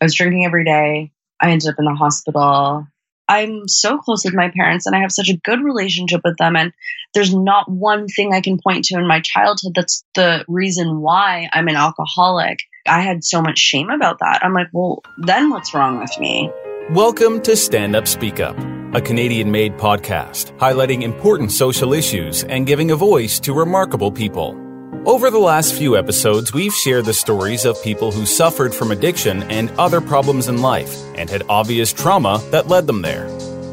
[0.00, 1.12] I was drinking every day.
[1.38, 2.86] I ended up in the hospital.
[3.28, 6.56] I'm so close with my parents and I have such a good relationship with them.
[6.56, 6.72] And
[7.12, 11.50] there's not one thing I can point to in my childhood that's the reason why
[11.52, 12.60] I'm an alcoholic.
[12.88, 14.40] I had so much shame about that.
[14.42, 16.50] I'm like, well, then what's wrong with me?
[16.92, 18.58] Welcome to Stand Up Speak Up,
[18.94, 24.69] a Canadian made podcast highlighting important social issues and giving a voice to remarkable people.
[25.06, 29.44] Over the last few episodes, we've shared the stories of people who suffered from addiction
[29.44, 33.26] and other problems in life and had obvious trauma that led them there.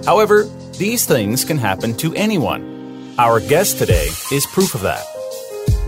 [0.06, 0.44] However,
[0.78, 3.14] these things can happen to anyone.
[3.18, 5.04] Our guest today is proof of that.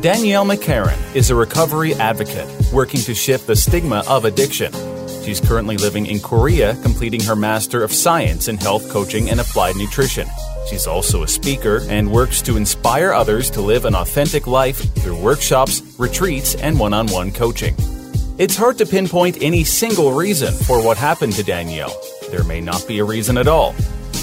[0.01, 4.73] Danielle McCarron is a recovery advocate working to shift the stigma of addiction.
[5.29, 9.75] She's currently living in Korea, completing her Master of Science in Health Coaching and Applied
[9.75, 10.27] Nutrition.
[10.67, 15.21] She's also a speaker and works to inspire others to live an authentic life through
[15.21, 17.75] workshops, retreats, and one on one coaching.
[18.39, 21.95] It's hard to pinpoint any single reason for what happened to Danielle.
[22.31, 23.75] There may not be a reason at all.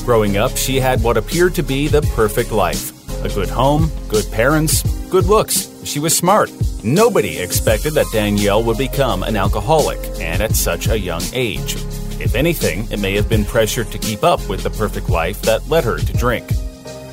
[0.04, 2.92] Growing up, she had what appeared to be the perfect life
[3.24, 5.70] a good home, good parents, good looks.
[5.84, 6.50] She was smart.
[6.84, 11.74] Nobody expected that Danielle would become an alcoholic, and at such a young age.
[12.20, 15.68] If anything, it may have been pressure to keep up with the perfect life that
[15.68, 16.48] led her to drink.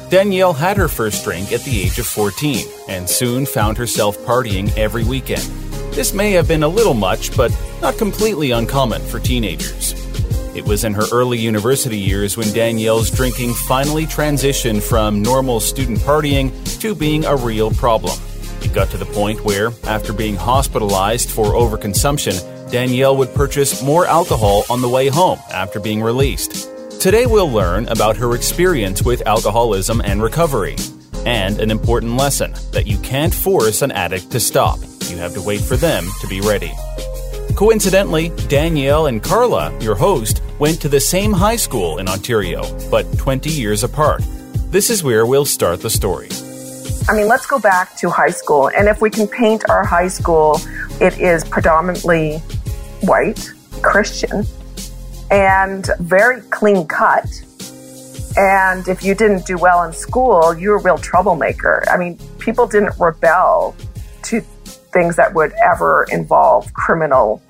[0.09, 4.75] Danielle had her first drink at the age of 14 and soon found herself partying
[4.77, 5.43] every weekend.
[5.93, 9.93] This may have been a little much, but not completely uncommon for teenagers.
[10.55, 15.97] It was in her early university years when Danielle's drinking finally transitioned from normal student
[15.99, 18.17] partying to being a real problem.
[18.63, 24.05] It got to the point where, after being hospitalized for overconsumption, Danielle would purchase more
[24.05, 26.69] alcohol on the way home after being released.
[26.99, 30.75] Today, we'll learn about her experience with alcoholism and recovery,
[31.25, 34.79] and an important lesson that you can't force an addict to stop.
[35.09, 36.71] You have to wait for them to be ready.
[37.55, 43.05] Coincidentally, Danielle and Karla, your host, went to the same high school in Ontario, but
[43.17, 44.23] 20 years apart.
[44.71, 46.29] This is where we'll start the story.
[47.09, 48.69] I mean, let's go back to high school.
[48.69, 50.59] And if we can paint our high school,
[51.01, 52.37] it is predominantly
[53.01, 54.45] white, Christian,
[55.29, 57.25] and very clean cut.
[58.37, 61.83] And if you didn't do well in school, you were a real troublemaker.
[61.89, 63.75] I mean, people didn't rebel
[64.23, 64.41] to
[64.93, 67.41] things that would ever involve criminal,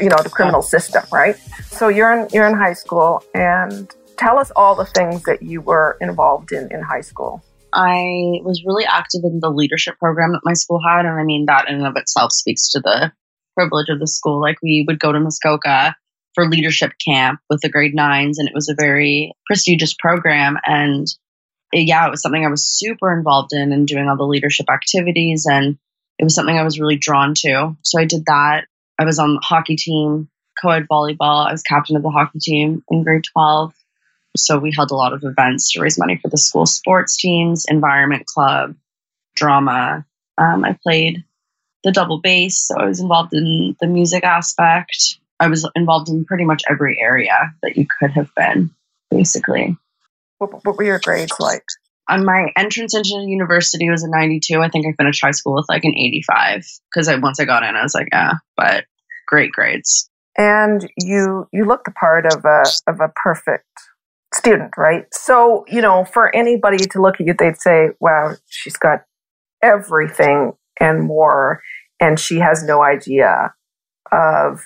[0.00, 1.36] you know, the criminal system, right?
[1.70, 5.60] So you're in you're in high school, and tell us all the things that you
[5.60, 7.42] were involved in in high school.
[7.72, 11.46] I was really active in the leadership program that my school had, and I mean
[11.46, 13.12] that in and of itself speaks to the
[13.56, 14.40] privilege of the school.
[14.40, 15.96] Like we would go to Muskoka
[16.34, 20.58] for leadership camp with the grade nines, and it was a very prestigious program.
[20.66, 21.06] And
[21.72, 25.46] yeah, it was something I was super involved in and doing all the leadership activities,
[25.50, 25.78] and
[26.18, 27.76] it was something I was really drawn to.
[27.82, 28.66] So I did that.
[28.98, 30.28] I was on the hockey team,
[30.60, 31.46] co-ed volleyball.
[31.46, 33.74] I was captain of the hockey team in grade twelve.
[34.36, 37.66] So we held a lot of events to raise money for the school sports teams,
[37.68, 38.74] environment club,
[39.36, 40.06] drama.
[40.38, 41.24] Um, I played
[41.84, 42.66] the double bass.
[42.66, 45.18] So I was involved in the music aspect.
[45.40, 48.70] I was involved in pretty much every area that you could have been,
[49.10, 49.76] basically.
[50.38, 51.64] What, what were your grades like?
[52.08, 54.60] On my entrance into university was a 92.
[54.60, 57.62] I think I finished high school with like an 85 because I, once I got
[57.62, 58.84] in, I was like, yeah, but
[59.26, 60.08] great grades.
[60.36, 63.66] And you you look the part of a of a perfect
[64.42, 65.06] student, right?
[65.12, 69.04] So you know, for anybody to look at you, they'd say, "Wow, she's got
[69.62, 71.62] everything and more.
[72.00, 73.54] And she has no idea
[74.10, 74.60] of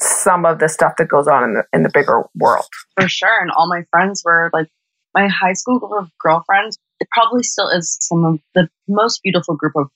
[0.00, 2.68] some of the stuff that goes on in the in the bigger world.
[2.98, 3.40] For sure.
[3.40, 4.68] And all my friends were like
[5.14, 9.56] my high school group of girlfriends, it probably still is some of the most beautiful
[9.56, 9.88] group of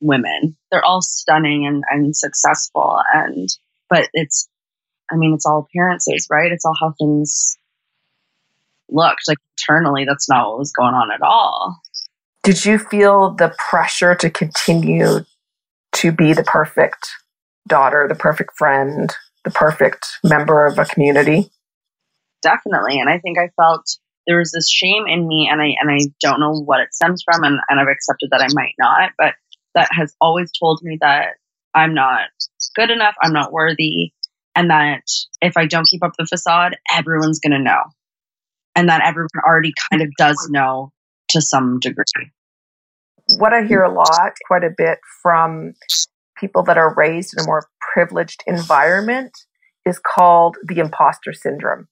[0.00, 0.56] women.
[0.70, 3.48] They're all stunning and, and successful and
[3.88, 4.48] but it's
[5.10, 6.52] I mean it's all appearances, right?
[6.52, 7.56] It's all how things
[8.88, 9.22] looked.
[9.28, 11.80] Like internally that's not what was going on at all.
[12.42, 15.24] Did you feel the pressure to continue
[15.92, 17.08] to be the perfect
[17.66, 19.12] daughter, the perfect friend,
[19.44, 21.50] the perfect member of a community?
[22.42, 23.00] Definitely.
[23.00, 23.84] And I think I felt
[24.26, 27.22] there was this shame in me and I and I don't know what it stems
[27.24, 29.34] from and, and I've accepted that I might not, but
[29.74, 31.34] that has always told me that
[31.74, 32.28] I'm not
[32.74, 34.12] good enough, I'm not worthy,
[34.54, 35.02] and that
[35.40, 37.82] if I don't keep up the facade, everyone's going to know.
[38.76, 40.92] And that everyone already kind of does know
[41.30, 42.30] to some degree.
[43.38, 45.72] What I hear a lot, quite a bit from
[46.38, 49.32] people that are raised in a more privileged environment
[49.84, 51.88] is called the imposter syndrome.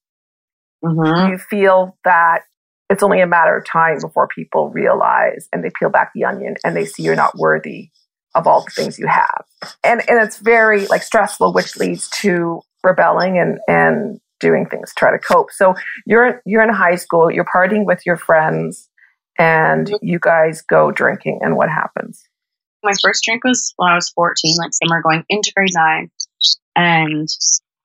[0.85, 1.33] Mm-hmm.
[1.33, 2.43] You feel that
[2.91, 6.57] it's only a matter of time before people realize and they peel back the onion
[6.63, 7.91] and they see you're not worthy
[8.35, 9.45] of all the things you have.
[9.83, 14.95] And and it's very like stressful, which leads to rebelling and and doing things to
[14.95, 15.51] try to cope.
[15.51, 15.75] So
[16.07, 18.89] you're you're in high school, you're partying with your friends,
[19.39, 20.07] and mm-hmm.
[20.07, 22.23] you guys go drinking, and what happens?
[22.83, 26.11] My first drink was when I was 14, like summer going into grade nine,
[26.77, 27.29] and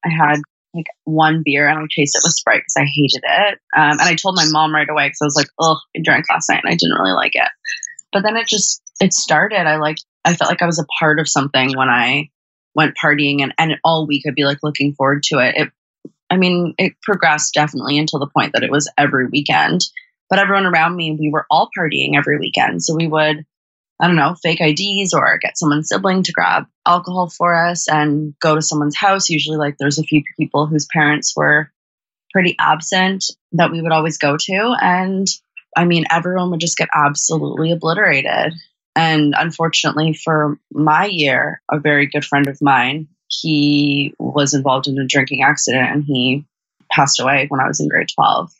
[0.05, 0.41] I had
[0.73, 3.53] like one beer and I chased it with Sprite because I hated it.
[3.75, 6.25] Um, and I told my mom right away because I was like, "Oh, I drank
[6.29, 7.49] last night and I didn't really like it."
[8.11, 9.65] But then it just it started.
[9.65, 12.29] I like I felt like I was a part of something when I
[12.75, 15.55] went partying and, and all week I'd be like looking forward to it.
[15.55, 15.71] It
[16.29, 19.81] I mean, it progressed definitely until the point that it was every weekend.
[20.29, 22.83] But everyone around me, we were all partying every weekend.
[22.83, 23.45] So we would,
[23.99, 28.35] I don't know, fake IDs or get someone's sibling to grab alcohol for us and
[28.39, 29.29] go to someone's house.
[29.29, 31.71] Usually, like, there's a few people whose parents were
[32.31, 34.75] pretty absent that we would always go to.
[34.79, 35.27] And
[35.75, 38.53] I mean, everyone would just get absolutely obliterated.
[38.95, 44.97] And unfortunately for my year, a very good friend of mine, he was involved in
[44.97, 46.45] a drinking accident and he
[46.91, 48.51] passed away when I was in grade 12.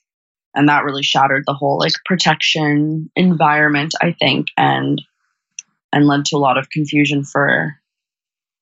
[0.56, 5.02] And that really shattered the whole like protection environment, I think, and
[5.92, 7.76] and led to a lot of confusion for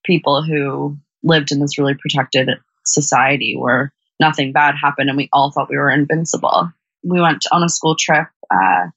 [0.05, 2.49] people who lived in this really protected
[2.85, 6.71] society where nothing bad happened and we all thought we were invincible.
[7.03, 8.87] We went on a school trip uh,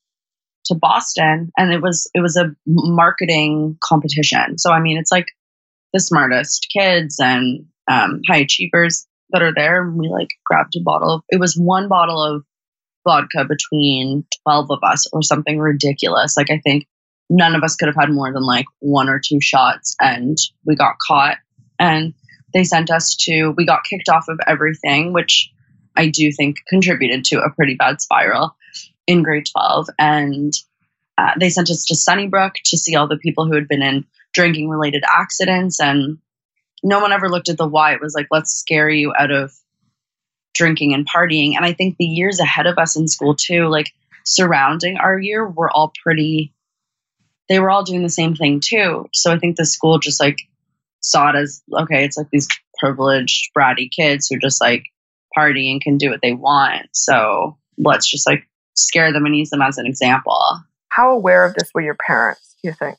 [0.66, 4.58] to Boston and it was it was a marketing competition.
[4.58, 5.26] So I mean it's like
[5.92, 9.82] the smartest kids and um, high achievers that are there.
[9.82, 11.24] And we like grabbed a bottle.
[11.28, 12.44] It was one bottle of
[13.04, 16.36] vodka between 12 of us or something ridiculous.
[16.36, 16.86] Like I think
[17.28, 20.74] none of us could have had more than like one or two shots and we
[20.74, 21.36] got caught
[21.78, 22.12] and
[22.52, 25.52] they sent us to we got kicked off of everything which
[25.96, 28.56] I do think contributed to a pretty bad spiral
[29.06, 29.88] in grade 12.
[29.98, 30.52] And
[31.18, 34.06] uh, they sent us to Sunnybrook to see all the people who had been in
[34.32, 35.80] drinking related accidents.
[35.80, 36.18] And
[36.82, 37.92] no one ever looked at the why.
[37.94, 39.52] It was like, let's scare you out of
[40.54, 41.56] drinking and partying.
[41.56, 43.92] And I think the years ahead of us in school, too, like
[44.24, 46.52] surrounding our year, were all pretty,
[47.48, 49.06] they were all doing the same thing, too.
[49.12, 50.38] So I think the school just like
[51.00, 52.48] saw it as okay, it's like these
[52.78, 54.84] privileged, bratty kids who just like
[55.34, 56.88] party and can do what they want.
[56.92, 60.40] So let's just like scare them and use them as an example.
[60.88, 62.98] How aware of this were your parents, do you think?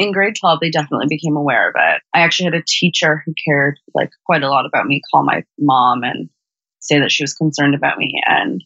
[0.00, 2.00] In grade 12, they definitely became aware of it.
[2.14, 5.44] I actually had a teacher who cared like quite a lot about me call my
[5.58, 6.30] mom and
[6.78, 8.18] say that she was concerned about me.
[8.26, 8.64] And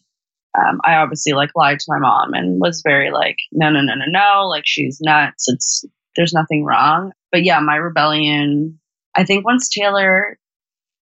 [0.57, 3.95] um, I obviously like lied to my mom and was very like, no, no, no,
[3.95, 5.49] no, no, like she's nuts.
[5.49, 5.83] It's,
[6.15, 7.11] there's nothing wrong.
[7.33, 8.79] But yeah, my rebellion,
[9.13, 10.39] I think once Taylor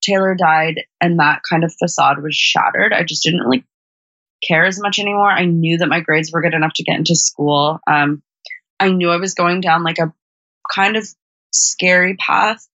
[0.01, 3.65] Taylor died and that kind of facade was shattered, I just didn't really
[4.43, 5.29] care as much anymore.
[5.29, 7.79] I knew that my grades were good enough to get into school.
[7.87, 8.23] Um,
[8.79, 10.11] I knew I was going down like a
[10.71, 11.07] kind of
[11.51, 12.67] scary path,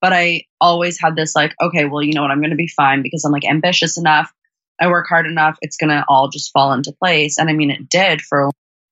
[0.00, 2.30] but I always had this like, okay, well, you know what?
[2.30, 4.32] I'm going to be fine because I'm like ambitious enough.
[4.80, 5.56] I work hard enough.
[5.62, 7.38] It's going to all just fall into place.
[7.38, 8.50] And I mean, it did for a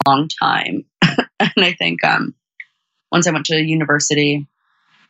[0.09, 0.85] long time.
[1.03, 2.35] and I think um,
[3.13, 4.47] once I went to university,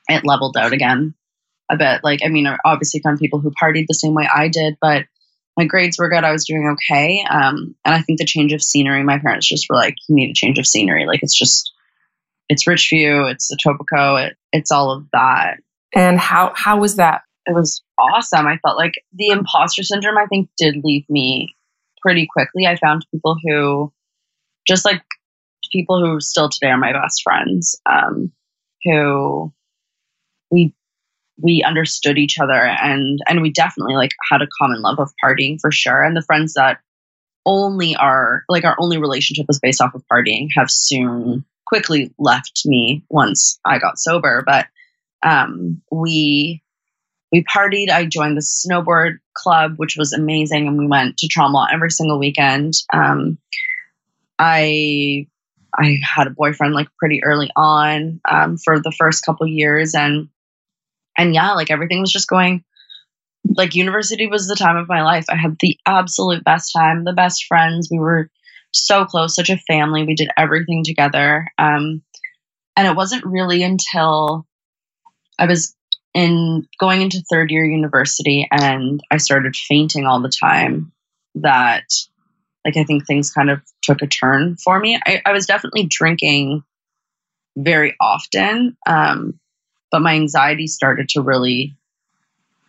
[0.08, 1.14] it leveled out again
[1.70, 2.00] a bit.
[2.02, 5.06] Like, I mean, obviously found people who partied the same way I did, but
[5.56, 6.24] my grades were good.
[6.24, 7.24] I was doing okay.
[7.28, 10.30] Um, and I think the change of scenery, my parents just were like, you need
[10.30, 11.06] a change of scenery.
[11.06, 11.72] Like it's just,
[12.48, 15.58] it's Richview, it's Etobicoke, it, it's all of that.
[15.94, 17.22] And how, how was that?
[17.46, 18.46] It was awesome.
[18.46, 21.54] I felt like the imposter syndrome, I think, did leave me
[22.00, 22.66] pretty quickly.
[22.66, 23.92] I found people who,
[24.66, 25.02] just like
[25.72, 28.32] people who still today are my best friends, um,
[28.84, 29.52] who
[30.50, 30.74] we
[31.42, 35.58] we understood each other and and we definitely like had a common love of partying
[35.60, 36.78] for sure and the friends that
[37.44, 42.62] only are like our only relationship was based off of partying have soon quickly left
[42.64, 44.66] me once I got sober but
[45.22, 46.62] um we
[47.32, 51.72] we partied I joined the snowboard club which was amazing and we went to Tremblant
[51.72, 53.38] every single weekend um
[54.38, 55.26] I
[55.76, 60.28] I had a boyfriend like pretty early on um, for the first couple years and
[61.16, 62.64] and yeah, like everything was just going
[63.44, 65.26] like university was the time of my life.
[65.28, 67.88] I had the absolute best time, the best friends.
[67.90, 68.30] We were
[68.74, 70.04] so close, such a family.
[70.04, 71.46] We did everything together.
[71.58, 72.02] Um,
[72.76, 74.46] and it wasn't really until
[75.38, 75.74] I was
[76.12, 80.92] in going into third year university and I started fainting all the time
[81.36, 81.84] that
[82.64, 84.98] like I think things kind of took a turn for me.
[85.04, 86.62] I, I was definitely drinking
[87.56, 89.38] very often, um,
[89.90, 91.76] but my anxiety started to really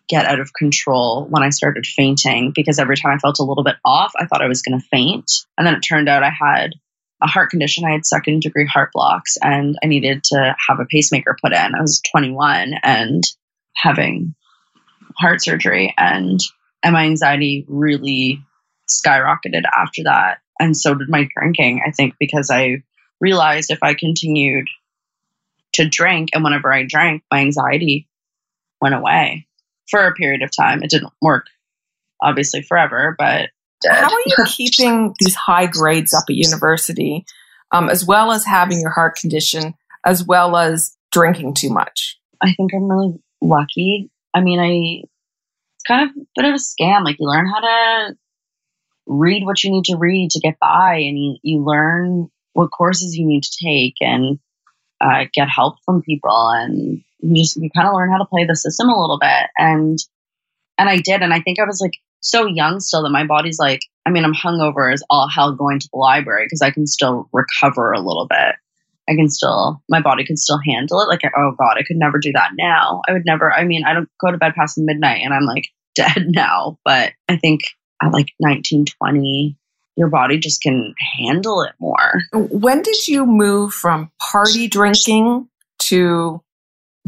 [0.08, 3.64] get out of control when I started fainting because every time I felt a little
[3.64, 5.32] bit off, I thought I was going to faint.
[5.58, 6.74] And then it turned out I had
[7.22, 7.86] a heart condition.
[7.86, 11.76] I had second degree heart blocks and I needed to have a pacemaker put in.
[11.76, 13.24] I was 21 and
[13.76, 14.36] having
[15.18, 16.40] heart surgery and
[16.84, 18.44] and my anxiety really
[18.90, 22.78] skyrocketed after that and so did my drinking i think because i
[23.20, 24.68] realized if i continued
[25.74, 28.08] to drink and whenever i drank my anxiety
[28.82, 29.48] went away
[29.90, 30.84] for a period of time.
[30.84, 31.48] It didn't work
[32.22, 33.50] obviously forever but
[33.86, 37.26] how are you keeping these high grades up at university
[37.72, 39.74] um, as well as having your heart condition
[40.06, 42.18] as well as drinking too much?
[42.42, 44.10] I think i'm really lucky.
[44.34, 45.04] I mean i
[45.76, 47.04] it's kind of a bit of a scam.
[47.04, 48.16] Like you learn how to
[49.08, 53.16] read what you need to read to get by and you, you learn what courses
[53.16, 54.40] you need to take and
[55.02, 58.46] uh, get help from people and you just you kind of learn how to play
[58.46, 59.50] the system a little bit.
[59.58, 59.98] And
[60.78, 63.60] and I did and I think I was like so young still that my body's
[63.60, 66.88] like I mean I'm hungover as all hell going to the library because I can
[66.88, 68.56] still recover a little bit.
[69.08, 72.20] I can still my body can still handle it like oh god I could never
[72.20, 73.02] do that now.
[73.08, 75.68] I would never I mean I don't go to bed past midnight and I'm like
[75.96, 77.62] dead now but I think
[78.02, 79.58] at like 19, 20,
[79.96, 82.22] your body just can handle it more.
[82.34, 85.48] When did you move from party drinking
[85.80, 86.42] to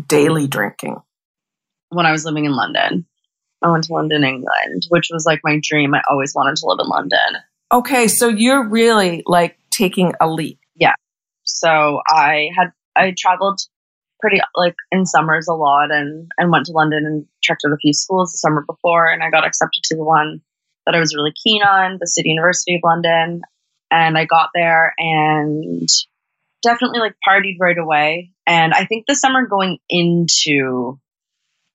[0.06, 0.98] daily drinking?
[1.90, 3.06] When I was living in London.
[3.64, 5.96] I went to London, England, which was like my dream.
[5.96, 7.42] I always wanted to live in London.
[7.72, 10.60] Okay, so you're really like taking a leap.
[10.76, 10.94] Yeah.
[11.44, 13.62] So I had I traveled
[14.20, 17.78] pretty like in summers a lot and and went to London and checked out a
[17.78, 20.42] few schools the summer before and I got accepted to the one
[20.86, 23.42] that I was really keen on, the City University of London.
[23.92, 25.88] And I got there and
[26.64, 28.32] definitely like partied right away.
[28.48, 31.00] And I think the summer going into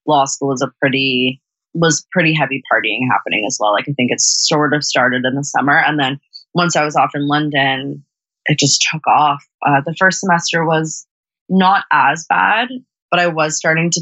[0.05, 1.39] law school was a pretty
[1.75, 3.73] was pretty heavy partying happening as well.
[3.73, 6.19] Like I think it sort of started in the summer, and then
[6.53, 8.03] once I was off in London,
[8.45, 9.43] it just took off.
[9.65, 11.07] Uh, the first semester was
[11.49, 12.69] not as bad,
[13.09, 14.01] but I was starting to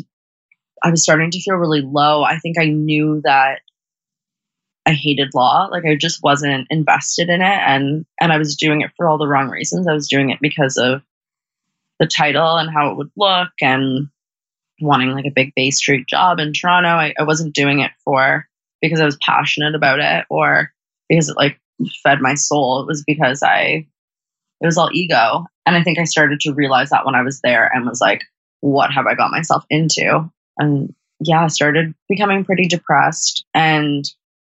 [0.84, 2.24] I was starting to feel really low.
[2.24, 3.60] I think I knew that
[4.86, 5.68] I hated law.
[5.72, 9.18] Like I just wasn't invested in it and and I was doing it for all
[9.18, 9.88] the wrong reasons.
[9.88, 11.04] I was doing it because of
[12.02, 14.10] the title and how it would look and
[14.82, 16.90] wanting like a big Bay Street job in Toronto.
[16.90, 18.48] I, I wasn't doing it for
[18.82, 20.74] because I was passionate about it or
[21.08, 21.62] because it like
[22.04, 22.82] fed my soul.
[22.82, 23.86] It was because I
[24.62, 25.46] it was all ego.
[25.68, 28.24] And I think I started to realize that when I was there and was like,
[28.62, 30.28] what have I got myself into?
[30.58, 34.04] And yeah, I started becoming pretty depressed and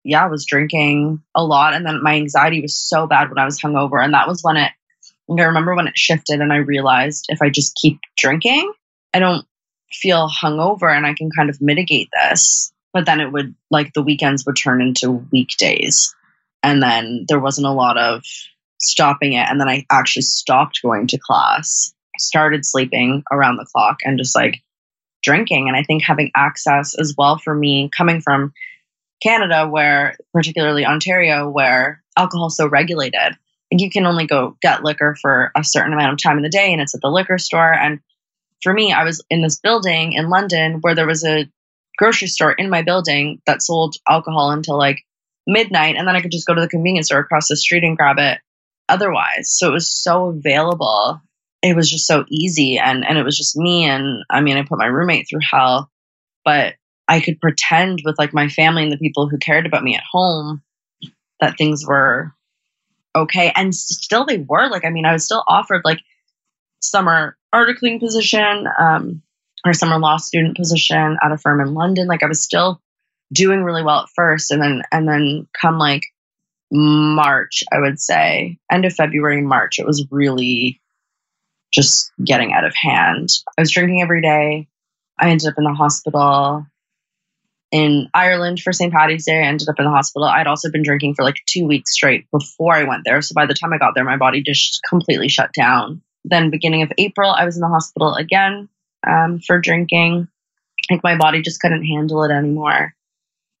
[0.03, 1.75] yeah, I was drinking a lot.
[1.75, 4.03] And then my anxiety was so bad when I was hungover.
[4.03, 4.71] And that was when it,
[5.29, 8.71] I remember when it shifted and I realized if I just keep drinking,
[9.13, 9.45] I don't
[9.91, 12.71] feel hungover and I can kind of mitigate this.
[12.93, 16.15] But then it would, like, the weekends would turn into weekdays.
[16.63, 18.23] And then there wasn't a lot of
[18.79, 19.47] stopping it.
[19.49, 24.35] And then I actually stopped going to class, started sleeping around the clock and just
[24.35, 24.61] like
[25.23, 25.67] drinking.
[25.67, 28.53] And I think having access as well for me coming from
[29.21, 33.37] Canada, where particularly Ontario, where alcohol is so regulated.
[33.79, 36.71] You can only go get liquor for a certain amount of time in the day,
[36.71, 37.73] and it's at the liquor store.
[37.73, 37.99] And
[38.63, 41.49] for me, I was in this building in London where there was a
[41.97, 45.03] grocery store in my building that sold alcohol until like
[45.47, 47.97] midnight, and then I could just go to the convenience store across the street and
[47.97, 48.39] grab it
[48.89, 49.55] otherwise.
[49.57, 51.21] So it was so available.
[51.61, 53.85] It was just so easy, and and it was just me.
[53.85, 55.89] And I mean, I put my roommate through hell,
[56.43, 56.75] but
[57.07, 60.03] I could pretend with like my family and the people who cared about me at
[60.11, 60.61] home
[61.39, 62.33] that things were
[63.15, 63.51] okay.
[63.55, 64.69] And still they were.
[64.69, 65.99] Like, I mean, I was still offered like
[66.81, 69.21] summer articling position, um,
[69.65, 72.07] or summer law student position at a firm in London.
[72.07, 72.81] Like I was still
[73.33, 74.51] doing really well at first.
[74.51, 76.03] And then, and then come like
[76.71, 80.81] March, I would say, end of February, March, it was really
[81.73, 83.29] just getting out of hand.
[83.57, 84.67] I was drinking every day.
[85.19, 86.65] I ended up in the hospital
[87.71, 88.93] in Ireland for St.
[88.93, 89.39] Patty's Day.
[89.39, 90.27] I ended up in the hospital.
[90.27, 93.21] I'd also been drinking for like two weeks straight before I went there.
[93.21, 96.01] So by the time I got there, my body just completely shut down.
[96.23, 98.69] Then, beginning of April, I was in the hospital again
[99.05, 100.27] um, for drinking.
[100.89, 102.93] Like my body just couldn't handle it anymore.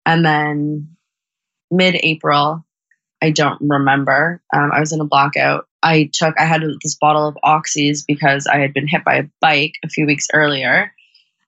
[0.05, 0.95] And then
[1.71, 2.65] mid April,
[3.21, 4.41] I don't remember.
[4.53, 5.67] Um, I was in a blackout.
[5.81, 9.29] I took, I had this bottle of oxys because I had been hit by a
[9.39, 10.91] bike a few weeks earlier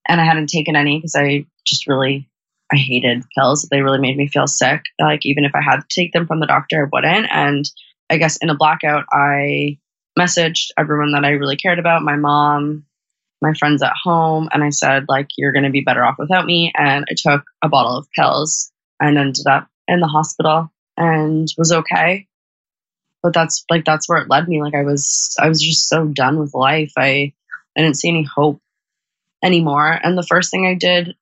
[0.07, 2.29] and I hadn't taken any because I just really
[2.71, 3.67] I hated pills.
[3.69, 4.81] They really made me feel sick.
[4.99, 7.27] Like even if I had to take them from the doctor, I wouldn't.
[7.31, 7.65] And
[8.09, 9.77] I guess in a blackout, I
[10.19, 12.85] messaged everyone that I really cared about, my mom,
[13.41, 16.45] my friends at home, and I said like you're going to be better off without
[16.45, 16.71] me.
[16.75, 21.71] And I took a bottle of pills and ended up in the hospital and was
[21.71, 22.27] okay.
[23.23, 24.61] But that's like that's where it led me.
[24.61, 26.93] Like I was I was just so done with life.
[26.97, 27.33] I
[27.77, 28.61] I didn't see any hope
[29.43, 29.91] anymore.
[29.91, 31.15] And the first thing I did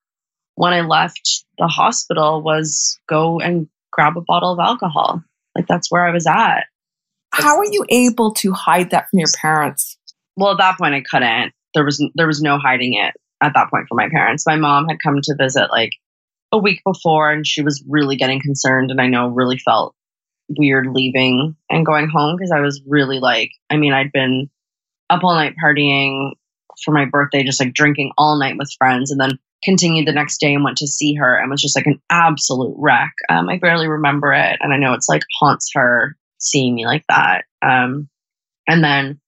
[0.56, 5.24] when I left the hospital was go and grab a bottle of alcohol.
[5.56, 6.66] Like that's where I was at.
[7.32, 9.98] How are you able to hide that from your parents?
[10.36, 11.54] Well, at that point I couldn't.
[11.74, 14.46] There was there was no hiding it at that point for my parents.
[14.48, 15.92] My mom had come to visit like
[16.52, 19.94] a week before and she was really getting concerned and I know really felt
[20.48, 24.50] weird leaving and going home because I was really like I mean I'd been
[25.10, 26.32] up all night partying
[26.84, 30.40] for my birthday just like drinking all night with friends and then continued the next
[30.40, 33.14] day and went to see her and was just like an absolute wreck.
[33.30, 34.58] Um, I barely remember it.
[34.62, 37.46] And I know it's like haunts her seeing me like that.
[37.62, 38.10] Um,
[38.68, 39.20] and then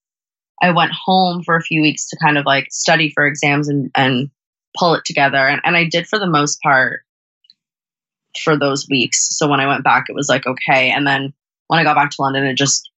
[0.62, 3.90] I went home for a few weeks to kind of like study for exams and,
[3.96, 4.30] and
[4.78, 5.38] pull it together.
[5.38, 7.02] And, and I did for the most part
[8.44, 9.30] for those weeks.
[9.32, 10.92] So when I went back, it was like, okay.
[10.92, 11.34] And then
[11.68, 12.90] when I got back to London, it just,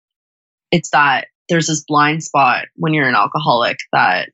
[0.70, 4.30] it's that there's this blind spot when you're an alcoholic that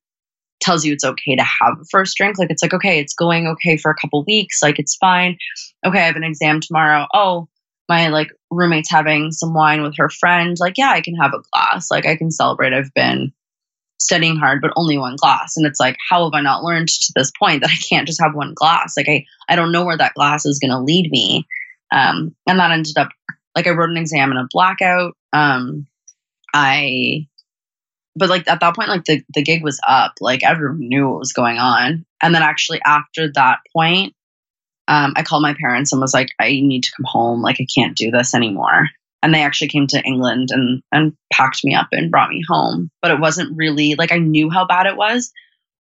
[0.60, 2.38] tells you it's okay to have a first drink.
[2.38, 4.62] Like it's like, okay, it's going okay for a couple weeks.
[4.62, 5.36] Like it's fine.
[5.84, 7.06] Okay, I have an exam tomorrow.
[7.14, 7.48] Oh,
[7.88, 10.56] my like roommate's having some wine with her friend.
[10.58, 11.90] Like, yeah, I can have a glass.
[11.90, 12.72] Like I can celebrate.
[12.72, 13.32] I've been
[13.98, 15.54] studying hard, but only one glass.
[15.56, 18.20] And it's like, how have I not learned to this point that I can't just
[18.22, 18.94] have one glass?
[18.96, 21.46] Like I, I don't know where that glass is gonna lead me.
[21.92, 23.10] Um, and that ended up
[23.54, 25.14] like I wrote an exam in a blackout.
[25.32, 25.86] Um,
[26.52, 27.26] I
[28.16, 31.18] but like at that point like the, the gig was up like everyone knew what
[31.18, 32.04] was going on.
[32.22, 34.14] And then actually after that point
[34.86, 37.42] um, i called my parents and was like i need to come home.
[37.42, 38.88] Like i can't do this anymore.
[39.22, 42.90] And they actually came to england and and packed me up and brought me home.
[43.02, 45.32] But it wasn't really like i knew how bad it was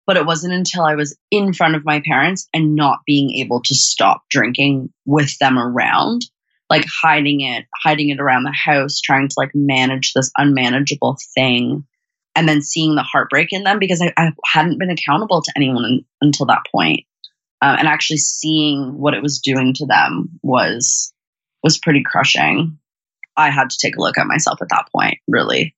[0.05, 3.61] but it wasn't until i was in front of my parents and not being able
[3.61, 6.21] to stop drinking with them around
[6.69, 11.85] like hiding it hiding it around the house trying to like manage this unmanageable thing
[12.35, 15.85] and then seeing the heartbreak in them because I, I hadn't been accountable to anyone
[15.85, 17.05] in, until that point.
[17.61, 21.13] Um, and actually seeing what it was doing to them was
[21.63, 22.77] was pretty crushing.
[23.37, 25.73] I had to take a look at myself at that point, really.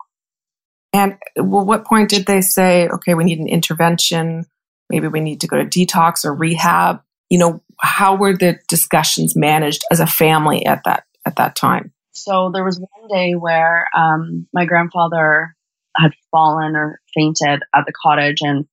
[0.94, 4.46] And well, what point did they say, okay, we need an intervention?
[4.90, 7.02] Maybe we need to go to detox or rehab.
[7.30, 11.92] You know, how were the discussions managed as a family at that at that time?
[12.14, 15.55] So there was one day where um, my grandfather
[15.96, 18.66] had fallen or fainted at the cottage, and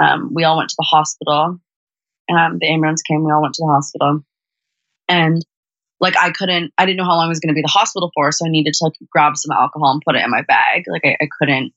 [0.00, 1.58] um, we all went to the hospital.
[2.30, 3.24] Um, the ambulance came.
[3.24, 4.24] We all went to the hospital,
[5.08, 5.44] and
[6.00, 7.78] like I couldn't, I didn't know how long I was going to be in the
[7.78, 10.42] hospital for, so I needed to like grab some alcohol and put it in my
[10.42, 10.84] bag.
[10.88, 11.72] Like I, I couldn't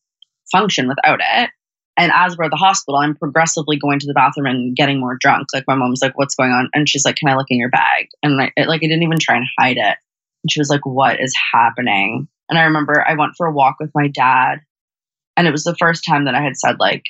[0.52, 1.50] function without it.
[1.96, 5.18] And as we're at the hospital, I'm progressively going to the bathroom and getting more
[5.20, 5.48] drunk.
[5.54, 7.70] Like my mom's like, "What's going on?" And she's like, "Can I look in your
[7.70, 9.98] bag?" And I, it, like I didn't even try and hide it.
[10.44, 13.76] And she was like, "What is happening?" And I remember I went for a walk
[13.80, 14.62] with my dad,
[15.38, 17.04] and it was the first time that I had said like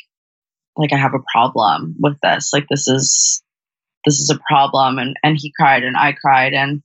[0.75, 2.51] like I have a problem with this.
[2.53, 3.43] Like this is
[4.05, 6.81] this is a problem and and he cried and I cried and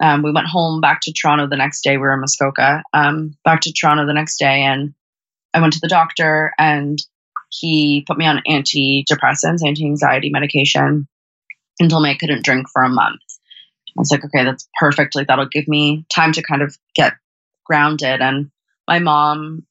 [0.00, 1.92] um, we went home back to Toronto the next day.
[1.92, 2.84] We were in Muskoka.
[2.92, 4.94] Um, back to Toronto the next day and
[5.52, 6.98] I went to the doctor and
[7.50, 11.08] he put me on antidepressants, anti-anxiety medication
[11.80, 13.20] and told me I couldn't drink for a month.
[13.96, 15.16] I was like, okay, that's perfect.
[15.16, 17.14] Like that'll give me time to kind of get
[17.64, 18.20] grounded.
[18.20, 18.50] And
[18.86, 19.66] my mom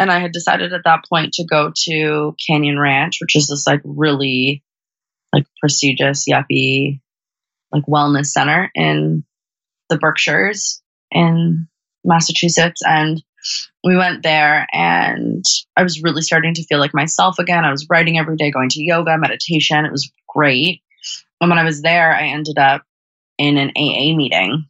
[0.00, 3.66] and I had decided at that point to go to Canyon Ranch, which is this
[3.66, 4.64] like really
[5.32, 7.00] like prestigious yuppie
[7.70, 9.24] like wellness center in
[9.90, 10.82] the Berkshires
[11.12, 11.68] in
[12.02, 13.22] Massachusetts and
[13.84, 15.44] we went there and
[15.76, 17.64] I was really starting to feel like myself again.
[17.64, 19.84] I was writing every day, going to yoga, meditation.
[19.84, 20.82] It was great.
[21.40, 22.82] And when I was there, I ended up
[23.38, 24.66] in an AA meeting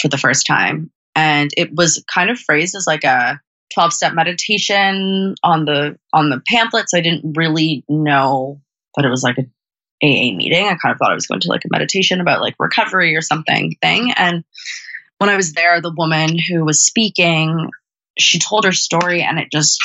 [0.00, 0.90] for the first time.
[1.14, 3.40] And it was kind of phrased as like a
[3.72, 8.60] 12 step meditation on the on the pamphlets i didn't really know
[8.96, 9.46] that it was like a
[10.02, 10.66] aa meeting.
[10.66, 13.22] I kind of thought i was going to like a meditation about like recovery or
[13.22, 14.12] something thing.
[14.16, 14.44] And
[15.18, 17.70] when i was there the woman who was speaking
[18.18, 19.80] she told her story and it just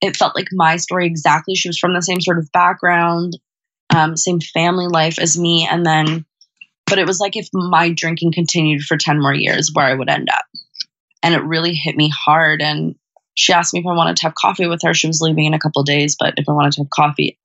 [0.00, 1.56] it felt like my story exactly.
[1.56, 3.36] She was from the same sort of background
[3.90, 6.24] um, same family life as me and then
[6.86, 10.08] but it was like if my drinking continued for 10 more years where i would
[10.08, 10.44] end up.
[11.22, 12.94] And it really hit me hard and
[13.38, 14.94] she asked me if I wanted to have coffee with her.
[14.94, 17.38] She was leaving in a couple days, but if I wanted to have coffee,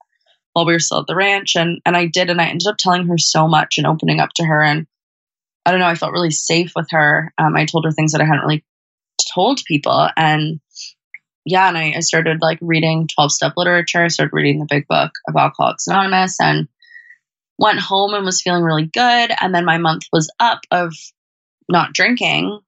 [0.54, 1.56] while we were still at the ranch.
[1.56, 2.30] And, and I did.
[2.30, 4.64] And I ended up telling her so much and opening up to her.
[4.64, 4.88] And
[5.66, 7.34] I don't know, I felt really safe with her.
[7.38, 8.64] Um, I told her things that I hadn't really
[9.34, 10.08] told people.
[10.16, 10.60] And
[11.46, 14.88] yeah, and I, I started like reading 12 step literature, I started reading the big
[14.88, 16.68] book of Alcoholics Anonymous and
[17.58, 19.32] went home and was feeling really good.
[19.42, 20.94] And then my month was up of
[21.70, 22.60] not drinking.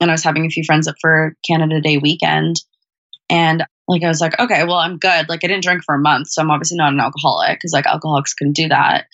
[0.00, 2.56] And I was having a few friends up for Canada Day weekend.
[3.32, 5.28] And like I was like, okay, well, I'm good.
[5.28, 7.86] Like I didn't drink for a month, so I'm obviously not an alcoholic because like
[7.86, 9.06] alcoholics couldn't do that.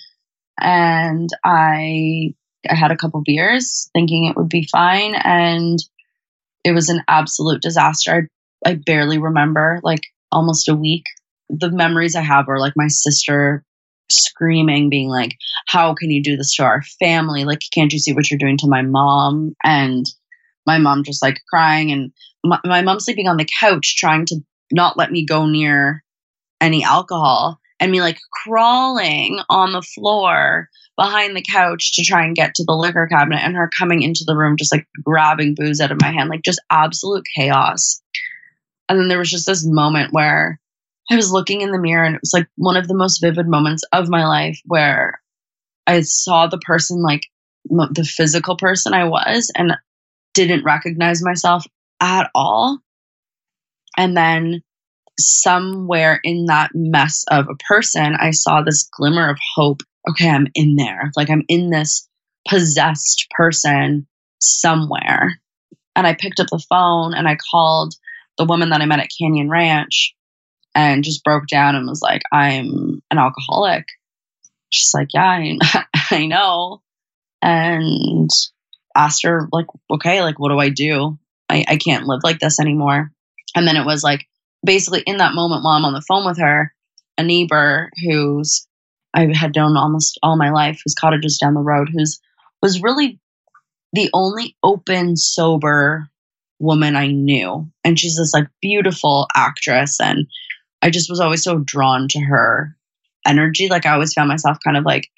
[0.60, 2.34] And I
[2.68, 5.78] I had a couple beers thinking it would be fine and
[6.64, 8.28] it was an absolute disaster.
[8.66, 10.02] I, I barely remember like
[10.32, 11.04] almost a week.
[11.48, 13.62] The memories I have are like my sister
[14.10, 15.36] screaming, being like,
[15.68, 17.44] How can you do this to our family?
[17.44, 19.54] Like, can't you see what you're doing to my mom?
[19.62, 20.04] And
[20.66, 22.12] my mom just like crying, and
[22.44, 24.36] my, my mom sleeping on the couch, trying to
[24.72, 26.04] not let me go near
[26.60, 32.34] any alcohol, and me like crawling on the floor behind the couch to try and
[32.34, 35.80] get to the liquor cabinet, and her coming into the room, just like grabbing booze
[35.80, 38.02] out of my hand, like just absolute chaos.
[38.88, 40.58] And then there was just this moment where
[41.10, 43.46] I was looking in the mirror and it was like one of the most vivid
[43.46, 45.20] moments of my life where
[45.86, 47.22] I saw the person, like
[47.64, 49.72] the physical person I was, and
[50.34, 51.64] didn't recognize myself
[52.00, 52.78] at all.
[53.96, 54.62] And then
[55.18, 59.80] somewhere in that mess of a person, I saw this glimmer of hope.
[60.08, 61.10] Okay, I'm in there.
[61.16, 62.08] Like I'm in this
[62.48, 64.06] possessed person
[64.40, 65.40] somewhere.
[65.96, 67.94] And I picked up the phone and I called
[68.36, 70.14] the woman that I met at Canyon Ranch
[70.74, 73.84] and just broke down and was like, I'm an alcoholic.
[74.70, 76.82] She's like, Yeah, I, I know.
[77.42, 78.30] And
[78.96, 81.18] asked her, like, okay, like, what do I do?
[81.48, 83.10] I, I can't live like this anymore.
[83.54, 84.26] And then it was like,
[84.64, 86.72] basically, in that moment while I'm on the phone with her,
[87.16, 88.66] a neighbor who's
[89.14, 92.20] I had known almost all my life, whose cottage is down the road, who's
[92.62, 93.18] was really
[93.92, 96.08] the only open, sober
[96.58, 97.70] woman I knew.
[97.84, 100.26] And she's this like beautiful actress and
[100.82, 102.76] I just was always so drawn to her
[103.26, 103.68] energy.
[103.68, 105.08] Like I always found myself kind of like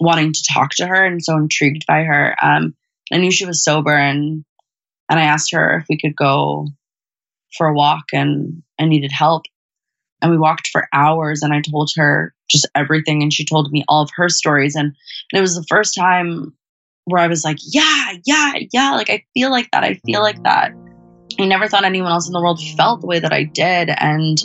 [0.00, 2.36] wanting to talk to her and so intrigued by her.
[2.40, 2.74] Um,
[3.12, 4.44] I knew she was sober and
[5.08, 6.68] and I asked her if we could go
[7.56, 9.44] for a walk and I needed help.
[10.20, 13.84] And we walked for hours and I told her just everything and she told me
[13.88, 16.54] all of her stories and, and it was the first time
[17.04, 19.84] where I was like, yeah, yeah, yeah, like I feel like that.
[19.84, 20.44] I feel like mm-hmm.
[20.44, 20.72] that.
[21.40, 24.38] I never thought anyone else in the world felt the way that I did and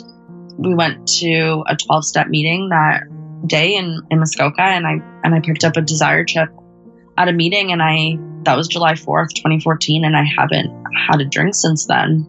[0.56, 3.02] we went to a 12 step meeting that
[3.46, 6.48] day in, in Muskoka and I and I picked up a desire chip
[7.18, 10.70] at a meeting and I that was July 4th, 2014 and I haven't
[11.08, 12.26] had a drink since then.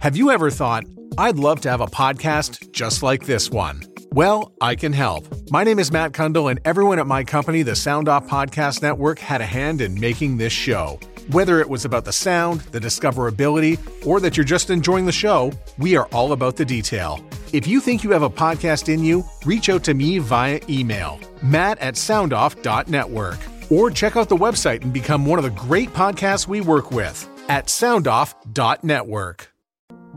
[0.00, 0.84] Have you ever thought
[1.18, 3.82] I'd love to have a podcast just like this one?
[4.12, 5.26] Well, I can help.
[5.50, 9.20] My name is Matt Cundill and everyone at my company, the Sound Off Podcast Network,
[9.20, 10.98] had a hand in making this show.
[11.30, 15.52] Whether it was about the sound, the discoverability, or that you're just enjoying the show,
[15.78, 17.24] we are all about the detail.
[17.52, 21.20] If you think you have a podcast in you, reach out to me via email,
[21.40, 23.38] matt at soundoff.network,
[23.70, 27.28] or check out the website and become one of the great podcasts we work with
[27.48, 29.50] at soundoff.network.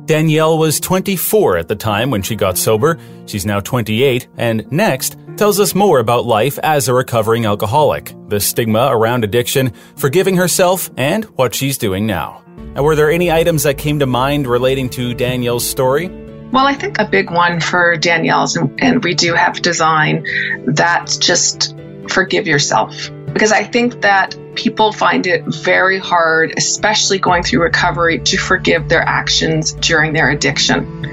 [0.05, 2.99] Danielle was 24 at the time when she got sober.
[3.25, 8.39] She's now 28, and next tells us more about life as a recovering alcoholic, the
[8.39, 12.43] stigma around addiction, forgiving herself, and what she's doing now.
[12.75, 16.09] And were there any items that came to mind relating to Danielle's story?
[16.51, 20.25] Well, I think a big one for Danielle's, and, and we do have design,
[20.65, 21.75] that's just
[22.09, 23.09] forgive yourself.
[23.34, 28.89] Because I think that people find it very hard, especially going through recovery, to forgive
[28.89, 31.06] their actions during their addiction.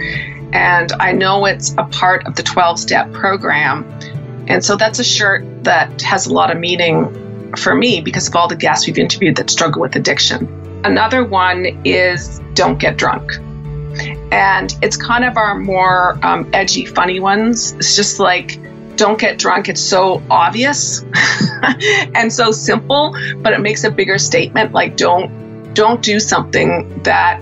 [0.53, 3.85] And I know it's a part of the 12 step program.
[4.49, 8.37] And so that's a shirt that has a lot of meaning for me because of
[8.37, 10.83] all the guests we've interviewed that struggle with addiction.
[10.85, 13.35] Another one is don't get drunk.
[14.33, 17.73] And it's kind of our more um, edgy, funny ones.
[17.73, 18.59] It's just like,
[18.97, 19.69] don't get drunk.
[19.69, 21.05] It's so obvious
[22.15, 27.41] and so simple, but it makes a bigger statement like, don't, don't do something that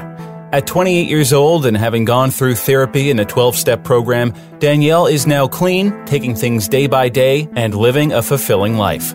[0.51, 5.06] At 28 years old and having gone through therapy and a 12 step program, Danielle
[5.06, 9.13] is now clean, taking things day by day, and living a fulfilling life.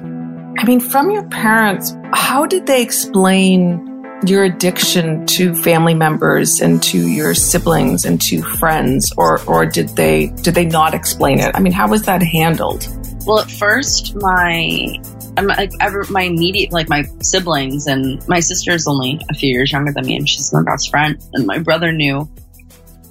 [0.58, 3.89] I mean, from your parents, how did they explain
[4.24, 9.88] your addiction to family members and to your siblings and to friends or or did
[9.90, 11.54] they did they not explain it?
[11.54, 12.86] I mean how was that handled?
[13.26, 14.98] Well at first my
[15.42, 15.72] like
[16.10, 20.04] my immediate like my siblings and my sister is only a few years younger than
[20.04, 22.28] me and she's my best friend and my brother knew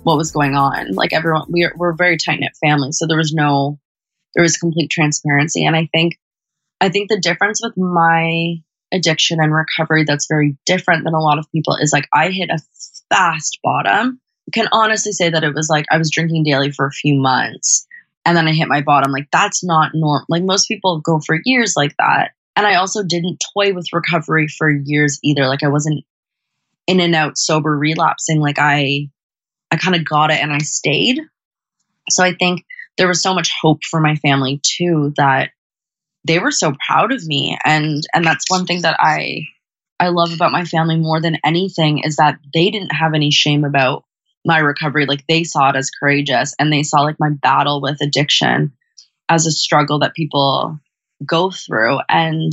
[0.04, 0.94] what was going on.
[0.94, 3.80] Like everyone we are, we're a very tight knit family so there was no
[4.36, 6.20] there was complete transparency and I think
[6.80, 11.38] I think the difference with my addiction and recovery that's very different than a lot
[11.38, 12.60] of people is like I hit a
[13.10, 14.20] fast bottom.
[14.48, 17.20] I can honestly say that it was like I was drinking daily for a few
[17.20, 17.88] months
[18.26, 19.12] and then I hit my bottom.
[19.12, 20.26] Like that's not normal.
[20.30, 22.32] Like most people go for years like that.
[22.56, 25.48] And I also didn't toy with recovery for years either.
[25.48, 26.04] Like I wasn't
[26.88, 28.40] in and out sober relapsing.
[28.40, 29.10] Like I
[29.72, 31.22] I kind of got it and I stayed.
[32.10, 32.66] So I think
[32.98, 35.52] there was so much hope for my family too that
[36.26, 37.58] they were so proud of me.
[37.66, 39.42] And and that's one thing that i
[40.00, 43.64] i love about my family more than anything is that they didn't have any shame
[43.64, 44.04] about
[44.46, 45.06] my recovery.
[45.06, 48.74] Like they saw it as courageous and they saw like my battle with addiction
[49.28, 50.80] as a struggle that people
[51.26, 52.00] go through.
[52.08, 52.52] And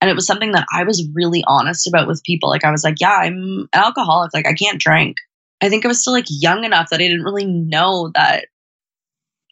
[0.00, 2.48] and it was something that i was really honest about with people.
[2.48, 4.32] Like i was like yeah i'm an alcoholic.
[4.34, 5.16] Like i can't drink.
[5.62, 8.46] I think i was still like young enough that i didn't really know that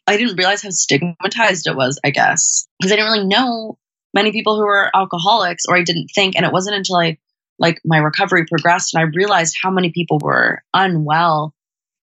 [0.09, 3.77] I didn't realize how stigmatized it was, I guess, because I didn't really know
[4.11, 6.35] many people who were alcoholics, or I didn't think.
[6.35, 7.19] And it wasn't until I,
[7.59, 11.53] like, my recovery progressed and I realized how many people were unwell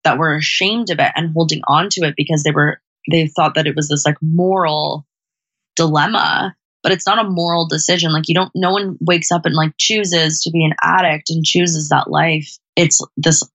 [0.03, 3.55] that were ashamed of it and holding on to it because they were, they thought
[3.55, 5.07] that it was this like moral
[5.77, 6.57] dilemma.
[6.81, 8.11] But it's not a moral decision.
[8.11, 11.45] Like, you don't, no one wakes up and like chooses to be an addict and
[11.45, 12.57] chooses that life.
[12.75, 13.49] It's this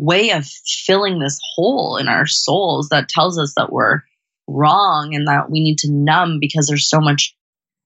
[0.00, 4.00] way of filling this hole in our souls that tells us that we're
[4.46, 7.36] wrong and that we need to numb because there's so much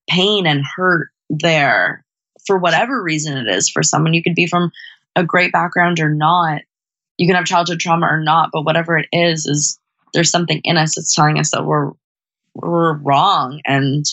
[0.08, 2.04] pain and hurt there.
[2.46, 4.70] For whatever reason it is for someone you could be from
[5.16, 6.62] a great background or not.
[7.18, 9.78] You can have childhood trauma or not but whatever it is is
[10.12, 11.92] there's something in us that's telling us that we're
[12.54, 13.60] we're wrong.
[13.64, 14.04] And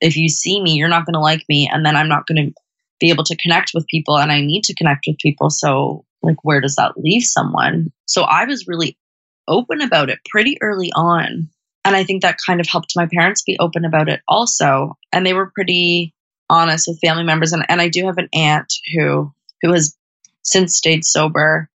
[0.00, 2.52] if you see me you're not going to like me and then i'm not going
[2.52, 2.60] to
[3.00, 5.50] be able to connect with people and i need to connect with people.
[5.50, 7.92] So like where does that leave someone?
[8.06, 8.96] So i was really
[9.46, 11.48] open about it pretty early on
[11.84, 14.96] and i think that kind of helped my parents be open about it also.
[15.12, 16.14] And they were pretty
[16.50, 19.32] honest with family members and, and i do have an aunt who
[19.62, 19.96] who has
[20.42, 21.68] since stayed sober.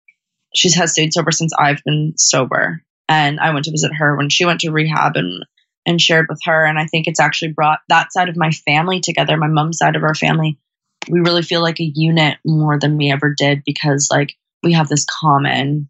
[0.55, 4.31] She has stayed sober since i've been sober and i went to visit her when
[4.31, 5.45] she went to rehab and
[5.87, 9.01] and shared with her and i think it's actually brought that side of my family
[9.01, 10.59] together my mom's side of our family
[11.09, 14.89] we really feel like a unit more than we ever did because like we have
[14.89, 15.89] this common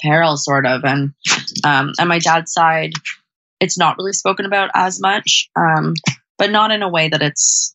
[0.00, 0.84] peril sort of.
[0.84, 1.14] And
[1.64, 2.92] um and my dad's side
[3.60, 5.94] it's not really spoken about as much um
[6.36, 7.74] but not in a way that it's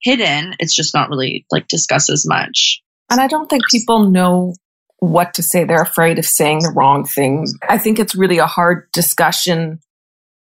[0.00, 0.54] hidden.
[0.58, 2.82] It's just not really like discussed as much.
[3.10, 4.54] And i don't think people know
[5.00, 5.64] what to say.
[5.64, 7.46] They're afraid of saying the wrong thing.
[7.68, 9.80] I think it's really a hard discussion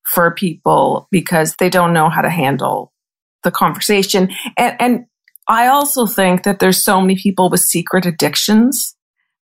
[0.06, 2.94] for people because they don't know how to handle
[3.44, 4.30] the conversation.
[4.58, 5.06] And and
[5.48, 8.96] I also think that there's so many people with secret addictions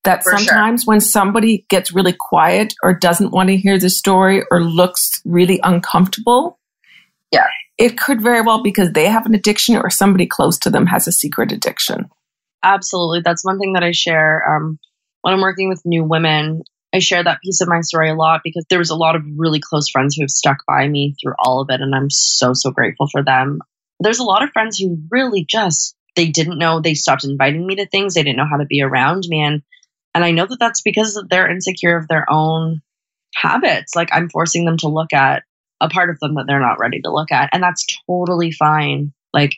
[0.05, 0.93] that For sometimes sure.
[0.93, 5.61] when somebody gets really quiet or doesn't want to hear the story or looks really
[5.63, 6.59] uncomfortable,
[7.31, 7.47] yeah,
[7.79, 11.07] it could very well because they have an addiction or somebody close to them has
[11.07, 12.11] a secret addiction.
[12.65, 14.79] Absolutely, that's one thing that I share um,
[15.21, 16.63] when I'm working with new women.
[16.95, 19.23] I share that piece of my story a lot because there was a lot of
[19.37, 22.55] really close friends who have stuck by me through all of it, and I'm so
[22.55, 23.61] so grateful for them
[24.05, 27.77] there's a lot of friends who really just they didn't know they stopped inviting me
[27.77, 28.15] to things.
[28.15, 29.43] They didn't know how to be around me.
[29.43, 29.63] And
[30.15, 32.83] and i know that that's because they're insecure of their own
[33.35, 33.95] habits.
[33.95, 35.43] Like i'm forcing them to look at
[35.81, 37.51] a part of them that they're not ready to look at.
[37.53, 39.13] And that's totally fine.
[39.33, 39.55] Like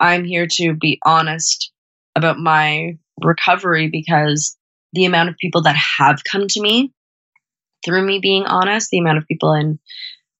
[0.00, 1.70] i'm here to be honest
[2.16, 4.56] about my recovery because
[4.92, 6.92] the amount of people that have come to me
[7.84, 9.78] through me being honest the amount of people in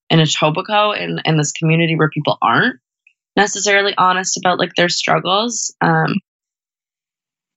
[0.09, 2.79] in Etobicoke and in this community where people aren't
[3.35, 5.75] necessarily honest about like their struggles.
[5.81, 6.15] Um,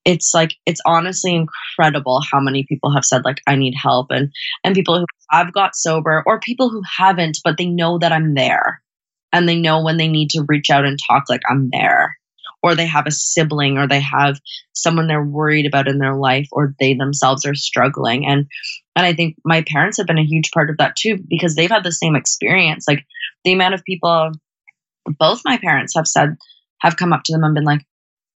[0.06, 4.32] it's like it's honestly incredible how many people have said like I need help and
[4.62, 8.34] and people who have got sober or people who haven't but they know that I'm
[8.34, 8.80] there.
[9.32, 12.16] And they know when they need to reach out and talk like I'm there.
[12.62, 14.40] Or they have a sibling or they have
[14.72, 18.26] someone they're worried about in their life or they themselves are struggling.
[18.26, 18.46] And
[18.94, 21.70] and I think my parents have been a huge part of that too because they've
[21.70, 22.86] had the same experience.
[22.88, 23.04] Like
[23.44, 24.32] the amount of people
[25.18, 26.36] both my parents have said
[26.80, 27.84] have come up to them and been like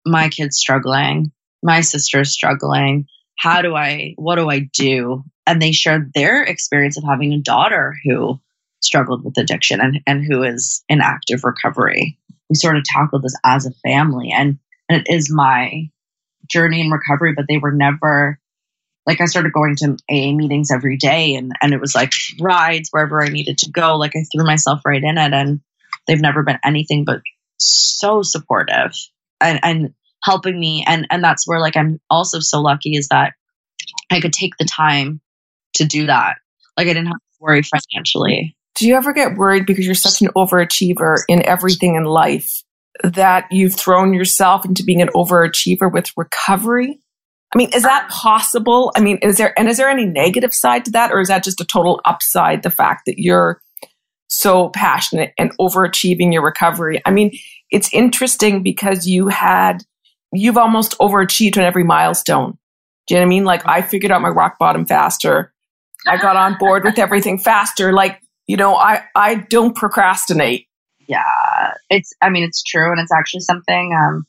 [0.05, 3.07] my kid's struggling my sister's struggling.
[3.37, 5.23] How do I, what do I do?
[5.45, 8.39] And they shared their experience of having a daughter who
[8.81, 12.17] struggled with addiction and, and who is in active recovery.
[12.49, 14.31] We sort of tackled this as a family.
[14.35, 15.89] And, and it is my
[16.47, 18.39] journey in recovery, but they were never
[19.05, 22.89] like I started going to AA meetings every day and, and it was like rides
[22.91, 23.95] wherever I needed to go.
[23.95, 25.61] Like I threw myself right in it and
[26.09, 27.21] they've never been anything but
[27.57, 28.93] so supportive
[29.39, 29.93] and, and
[30.23, 30.83] helping me.
[30.87, 33.33] And, and that's where like I'm also so lucky is that
[34.11, 35.21] I could take the time
[35.75, 36.37] to do that.
[36.75, 38.55] Like I didn't have to worry financially.
[38.75, 42.63] Do you ever get worried because you're such an overachiever in everything in life
[43.03, 46.99] that you've thrown yourself into being an overachiever with recovery?
[47.53, 48.91] I mean, is that possible?
[48.95, 51.11] I mean, is there, and is there any negative side to that?
[51.11, 53.61] Or is that just a total upside, the fact that you're
[54.29, 57.01] so passionate and overachieving your recovery?
[57.05, 57.31] I mean,
[57.71, 59.83] it's interesting because you had,
[60.31, 62.57] you've almost overachieved on every milestone.
[63.07, 63.45] Do you know what I mean?
[63.45, 65.53] Like I figured out my rock bottom faster.
[66.07, 67.91] I got on board with everything faster.
[67.91, 70.67] Like, you know, I, I don't procrastinate.
[71.07, 71.73] Yeah.
[71.89, 72.91] It's, I mean, it's true.
[72.91, 74.25] And it's actually something, um,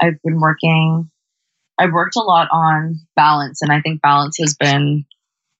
[0.00, 1.10] I've been working
[1.78, 5.04] I've worked a lot on balance, and I think balance has been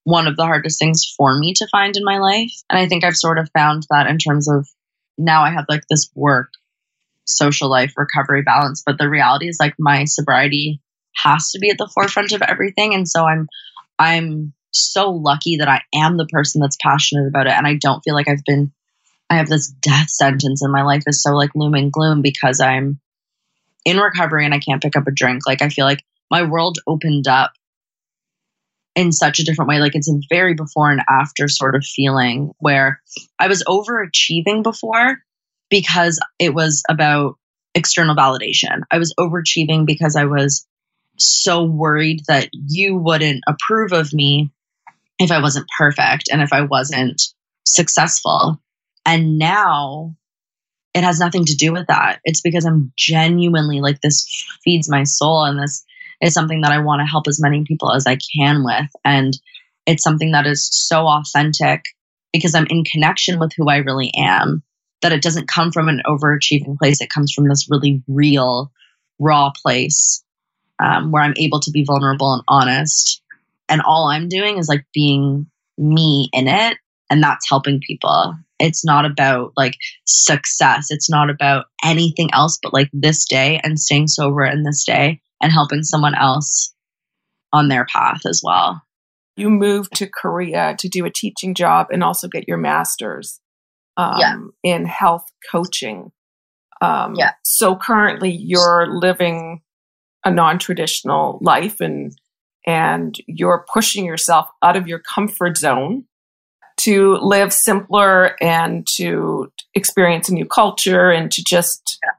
[0.04, 2.52] one of the hardest things for me to find in my life.
[2.68, 4.68] And I think I've sort of found that in terms of
[5.16, 6.50] now I have like this work,
[7.24, 8.82] social life, recovery balance.
[8.84, 10.80] But the reality is like my sobriety
[11.14, 12.94] has to be at the forefront of everything.
[12.94, 13.48] And so I'm,
[13.98, 17.52] I'm so lucky that I am the person that's passionate about it.
[17.52, 18.72] And I don't feel like I've been,
[19.30, 22.60] I have this death sentence and my life is so like gloom and gloom because
[22.60, 23.00] I'm
[23.84, 25.42] in recovery and I can't pick up a drink.
[25.46, 27.52] Like I feel like my world opened up
[28.94, 29.78] in such a different way.
[29.78, 33.00] Like it's a very before and after sort of feeling where
[33.38, 35.18] I was overachieving before
[35.70, 37.36] because it was about
[37.74, 38.82] external validation.
[38.90, 40.66] I was overachieving because I was
[41.16, 44.50] so worried that you wouldn't approve of me
[45.18, 47.22] if I wasn't perfect and if I wasn't
[47.64, 48.60] successful.
[49.06, 50.16] And now
[50.94, 52.20] it has nothing to do with that.
[52.24, 54.26] It's because I'm genuinely like this
[54.62, 55.84] feeds my soul and this
[56.22, 58.88] is something that I want to help as many people as I can with.
[59.04, 59.36] And
[59.86, 61.82] it's something that is so authentic
[62.32, 64.62] because I'm in connection with who I really am
[65.02, 67.00] that it doesn't come from an overachieving place.
[67.00, 68.70] It comes from this really real,
[69.18, 70.22] raw place
[70.78, 73.20] um, where I'm able to be vulnerable and honest.
[73.68, 76.78] And all I'm doing is like being me in it.
[77.10, 78.36] And that's helping people.
[78.58, 80.86] It's not about like success.
[80.90, 85.20] It's not about anything else but like this day and staying sober in this day
[85.42, 86.72] and helping someone else
[87.52, 88.80] on their path as well.
[89.36, 93.40] You moved to Korea to do a teaching job and also get your master's
[93.96, 94.36] um, yeah.
[94.62, 96.12] in health coaching.
[96.80, 97.32] Um, yeah.
[97.44, 99.62] So currently, you're living
[100.24, 102.12] a non-traditional life, and
[102.66, 106.04] and you're pushing yourself out of your comfort zone
[106.78, 112.10] to live simpler and to experience a new culture and to just yeah.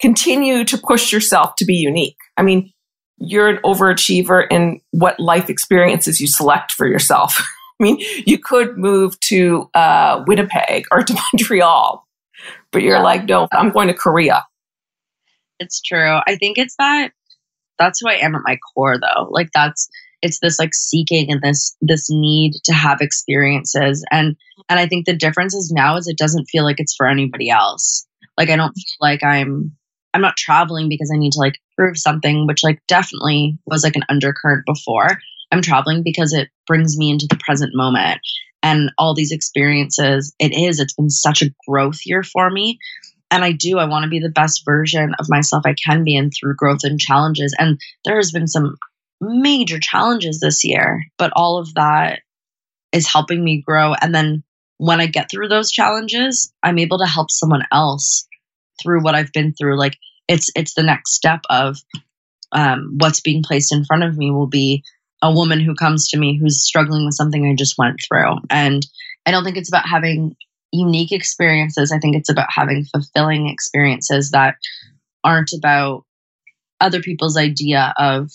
[0.00, 2.16] Continue to push yourself to be unique.
[2.36, 2.72] I mean,
[3.18, 7.38] you're an overachiever in what life experiences you select for yourself.
[7.80, 12.06] I mean, you could move to uh, Winnipeg or to Montreal,
[12.72, 13.02] but you're yeah.
[13.02, 14.44] like, no, I'm going to Korea.
[15.58, 16.20] It's true.
[16.26, 17.12] I think it's that
[17.78, 19.28] that's who I am at my core though.
[19.30, 19.88] Like that's
[20.22, 24.36] it's this like seeking and this this need to have experiences and
[24.68, 27.50] and I think the difference is now is it doesn't feel like it's for anybody
[27.50, 28.06] else.
[28.38, 29.76] Like I don't feel like I'm
[30.16, 33.96] I'm not traveling because I need to like prove something, which like definitely was like
[33.96, 35.18] an undercurrent before.
[35.52, 38.20] I'm traveling because it brings me into the present moment
[38.62, 40.34] and all these experiences.
[40.38, 42.78] It is, it's been such a growth year for me.
[43.30, 46.16] And I do, I want to be the best version of myself I can be
[46.16, 47.54] and through growth and challenges.
[47.58, 48.76] And there has been some
[49.20, 52.20] major challenges this year, but all of that
[52.90, 53.92] is helping me grow.
[54.00, 54.44] And then
[54.78, 58.26] when I get through those challenges, I'm able to help someone else
[58.82, 59.78] through what I've been through.
[59.78, 59.98] Like
[60.28, 61.78] it's it's the next step of
[62.52, 64.82] um, what's being placed in front of me will be
[65.22, 68.36] a woman who comes to me who's struggling with something I just went through.
[68.50, 68.86] And
[69.24, 70.36] I don't think it's about having
[70.72, 71.90] unique experiences.
[71.90, 74.56] I think it's about having fulfilling experiences that
[75.24, 76.04] aren't about
[76.80, 78.30] other people's idea of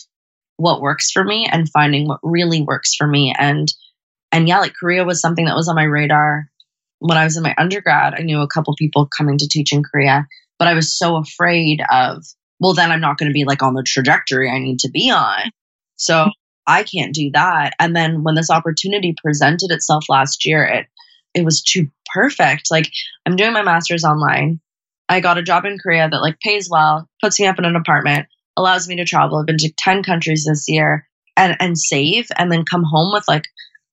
[0.58, 3.34] what works for me and finding what really works for me.
[3.38, 3.72] And
[4.32, 6.52] and yeah, like Korea was something that was on my radar
[7.02, 9.82] when I was in my undergrad, I knew a couple people coming to teach in
[9.82, 10.28] Korea,
[10.62, 12.24] but I was so afraid of,
[12.60, 15.10] well, then I'm not going to be like on the trajectory I need to be
[15.10, 15.50] on.
[15.96, 16.30] So
[16.68, 17.74] I can't do that.
[17.80, 20.86] And then when this opportunity presented itself last year, it
[21.34, 22.70] it was too perfect.
[22.70, 22.92] Like
[23.26, 24.60] I'm doing my master's online.
[25.10, 27.76] I got a job in Korea that like pays well, puts me up in an
[27.76, 28.28] apartment.
[28.56, 29.40] allows me to travel.
[29.40, 33.28] I've been to 10 countries this year and, and save and then come home with
[33.28, 33.46] like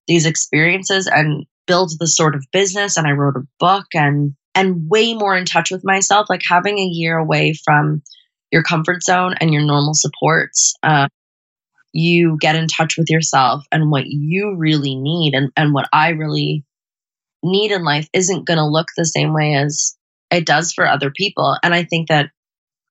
[0.07, 2.99] these experiences and build the sort of business.
[2.99, 6.79] And I wrote a book and, and way more in touch with myself, like having
[6.79, 8.03] a year away from
[8.51, 10.75] your comfort zone and your normal supports.
[10.83, 11.07] Uh,
[11.93, 16.11] you get in touch with yourself and what you really need and, and what I
[16.11, 16.65] really
[17.41, 19.97] need in life isn't going to look the same way as
[20.33, 21.57] it does for other people.
[21.63, 22.31] And I think that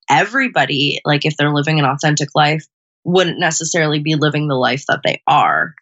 [0.08, 2.64] everybody, like if they're living an authentic life,
[3.04, 5.74] wouldn't necessarily be living the life that they are.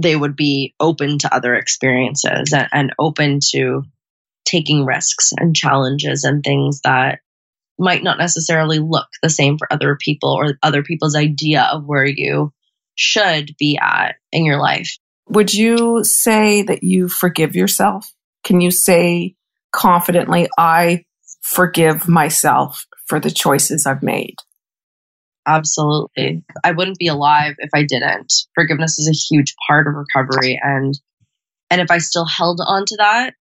[0.00, 3.82] They would be open to other experiences and, and open to
[4.46, 7.20] taking risks and challenges and things that
[7.78, 12.06] might not necessarily look the same for other people or other people's idea of where
[12.06, 12.52] you
[12.94, 14.96] should be at in your life.
[15.28, 18.10] Would you say that you forgive yourself?
[18.44, 19.34] Can you say
[19.72, 21.04] confidently, I
[21.42, 24.36] forgive myself for the choices I've made?
[25.46, 26.42] Absolutely.
[26.64, 28.32] I wouldn't be alive if I didn't.
[28.54, 30.98] Forgiveness is a huge part of recovery and
[31.68, 33.34] and if I still held on to that,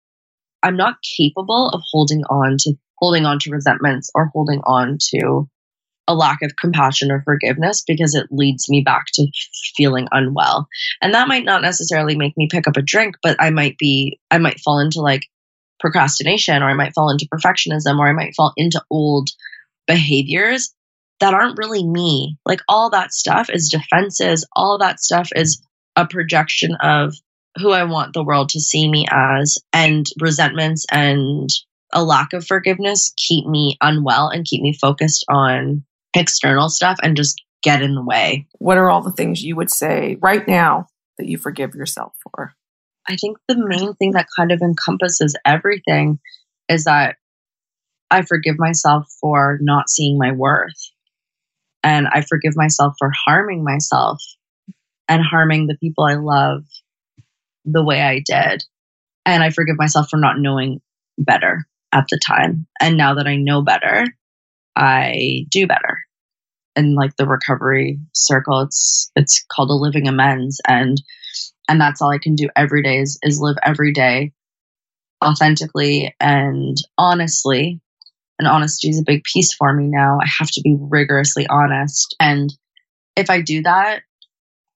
[0.64, 5.49] I'm not capable of holding on to holding on to resentments or holding on to
[6.07, 9.28] a lack of compassion or forgiveness because it leads me back to
[9.76, 10.68] feeling unwell.
[11.01, 14.20] And that might not necessarily make me pick up a drink, but I might be,
[14.30, 15.24] I might fall into like
[15.80, 19.30] procrastination or I might fall into perfectionism or I might fall into old
[19.88, 20.74] behaviors
[21.20, 22.38] that aren't really me.
[22.45, 25.61] Like all that stuff is defenses, all that stuff is
[25.95, 27.14] a projection of
[27.58, 31.49] who I want the world to see me as and resentments and
[31.91, 35.84] a lack of forgiveness keep me unwell and keep me focused on
[36.16, 38.47] external stuff and just get in the way.
[38.60, 40.88] What are all the things you would say right now
[41.18, 42.54] that you forgive yourself for?
[43.08, 46.20] I think the main thing that kind of encompasses everything
[46.70, 47.18] is that
[48.10, 50.91] I forgive myself for not seeing my worth.
[51.84, 54.22] And I forgive myself for harming myself
[55.10, 56.64] and harming the people I love
[57.66, 58.64] the way I did.
[59.26, 60.82] And I forgive myself for not knowing
[61.18, 62.68] better at the time.
[62.82, 64.05] And now that I know better,
[64.76, 65.99] I do better.
[66.76, 70.99] In like the recovery circle, it's it's called a living amends, and
[71.70, 74.34] and that's all I can do every day is is live every day
[75.24, 77.80] authentically and honestly.
[78.39, 80.18] And honesty is a big piece for me now.
[80.20, 82.51] I have to be rigorously honest, and
[83.16, 84.01] if I do that,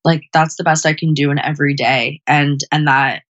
[0.07, 3.23] like that's the best I can do in every day, and and that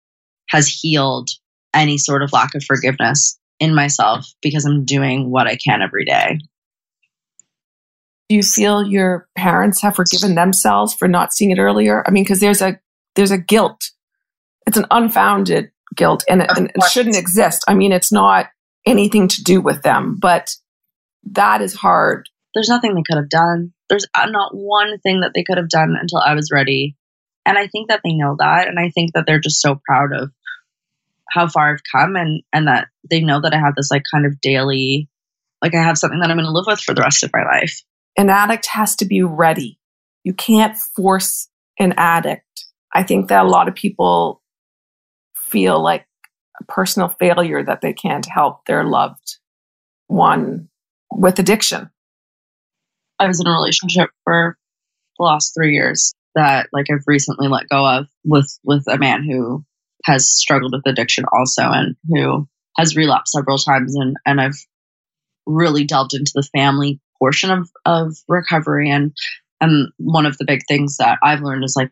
[0.50, 1.30] has healed
[1.74, 6.04] any sort of lack of forgiveness in myself because I'm doing what I can every
[6.06, 6.38] day.
[8.28, 12.04] Do you feel your parents have forgiven themselves for not seeing it earlier?
[12.06, 12.78] I mean, because there's a
[13.16, 13.92] there's a guilt.
[14.68, 17.64] It's an unfounded guilt, and it, and it shouldn't exist.
[17.70, 18.48] I mean, it's not
[18.86, 20.50] anything to do with them, but
[21.32, 22.28] that is hard.
[22.54, 23.72] There's nothing they could have done.
[23.90, 26.96] There's uh, not one thing that they could have done until I was ready.
[27.46, 28.68] And I think that they know that.
[28.68, 30.32] And I think that they're just so proud of
[31.30, 34.26] how far I've come and, and that they know that I have this like kind
[34.26, 35.10] of daily,
[35.62, 37.44] like I have something that I'm going to live with for the rest of my
[37.44, 37.84] life
[38.18, 39.80] an addict has to be ready.
[40.24, 42.66] You can't force an addict.
[42.94, 44.42] I think that a lot of people
[45.36, 46.06] feel like
[46.60, 49.38] a personal failure that they can't help their loved
[50.08, 50.70] one
[51.12, 51.90] with addiction.
[53.20, 54.58] I was in a relationship for
[55.18, 59.24] the last three years that like I've recently let go of with with a man
[59.24, 59.64] who
[60.04, 62.48] has struggled with addiction also and who
[62.78, 64.58] has relapsed several times and and I've
[65.46, 69.16] really delved into the family portion of of recovery and
[69.62, 71.92] and one of the big things that I've learned is like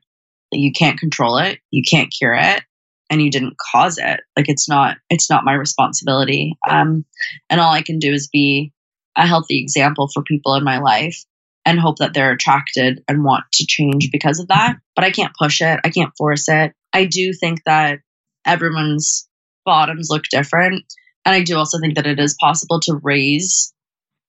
[0.52, 2.64] you can't control it, you can't cure it,
[3.10, 4.22] and you didn't cause it.
[4.36, 6.58] Like it's not it's not my responsibility.
[6.70, 7.06] Um,
[7.50, 8.74] and all I can do is be
[9.16, 11.24] a healthy example for people in my life
[11.66, 14.78] and hope that they're attracted and want to change because of that.
[14.96, 15.80] But I can't push it.
[15.84, 16.74] I can't force it.
[16.92, 18.00] I do think that
[18.46, 19.28] everyone's
[19.66, 20.84] bottoms look different.
[21.26, 23.74] And I do also think that it is possible to raise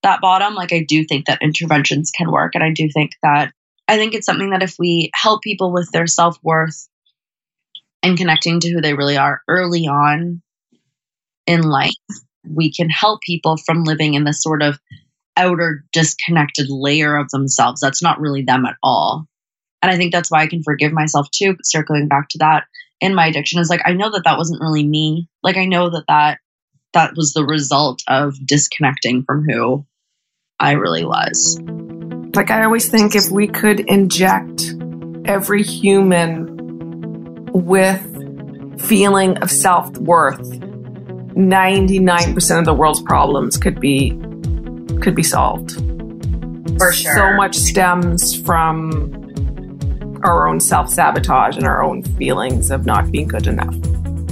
[0.03, 2.55] that bottom, like I do think that interventions can work.
[2.55, 3.51] And I do think that
[3.87, 6.87] I think it's something that if we help people with their self worth
[8.01, 10.41] and connecting to who they really are early on
[11.47, 11.91] in life,
[12.53, 14.79] we can help people from living in this sort of
[15.37, 19.27] outer disconnected layer of themselves that's not really them at all.
[19.81, 22.65] And I think that's why I can forgive myself too, circling back to that
[23.01, 25.27] in my addiction is like, I know that that wasn't really me.
[25.43, 26.39] Like, I know that that,
[26.93, 29.85] that was the result of disconnecting from who
[30.59, 31.59] I really was.
[32.35, 34.73] Like, I always think if we could inject
[35.25, 36.55] every human
[37.51, 40.61] with feeling of self-worth
[41.35, 44.11] 99% of the world's problems could be
[45.01, 45.73] could be solved
[46.77, 47.15] For sure.
[47.15, 49.21] So much stems from
[50.23, 53.75] our own self sabotage and our own feelings of not being good enough.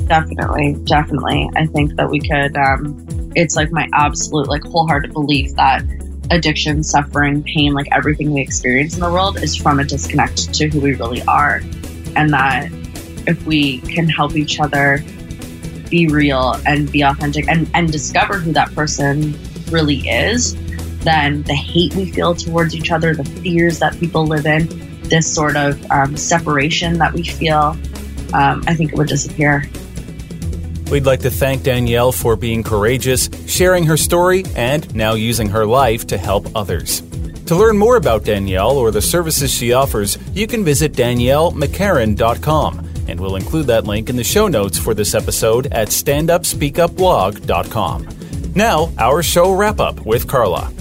[0.07, 1.49] Definitely, definitely.
[1.55, 2.55] I think that we could.
[2.57, 5.83] Um, it's like my absolute, like, wholehearted belief that
[6.31, 10.67] addiction, suffering, pain, like everything we experience in the world is from a disconnect to
[10.67, 11.61] who we really are.
[12.15, 12.69] And that
[13.27, 15.03] if we can help each other
[15.93, 19.37] be real and be authentic and, and discover who that person
[19.69, 20.55] really is,
[21.01, 24.67] then the hate we feel towards each other, the fears that people live in,
[25.03, 27.77] this sort of um, separation that we feel,
[28.33, 29.69] um, I think it would disappear.
[30.89, 35.67] We'd like to thank Danielle for being courageous, sharing her story, and now using her
[35.67, 37.03] life to help others.
[37.45, 43.19] To learn more about Danielle or the services she offers, you can visit daniellemccarron.com, and
[43.19, 48.07] we'll include that link in the show notes for this episode at standupspeakupblog.com.
[48.55, 50.71] Now, our show wrap up with Karla.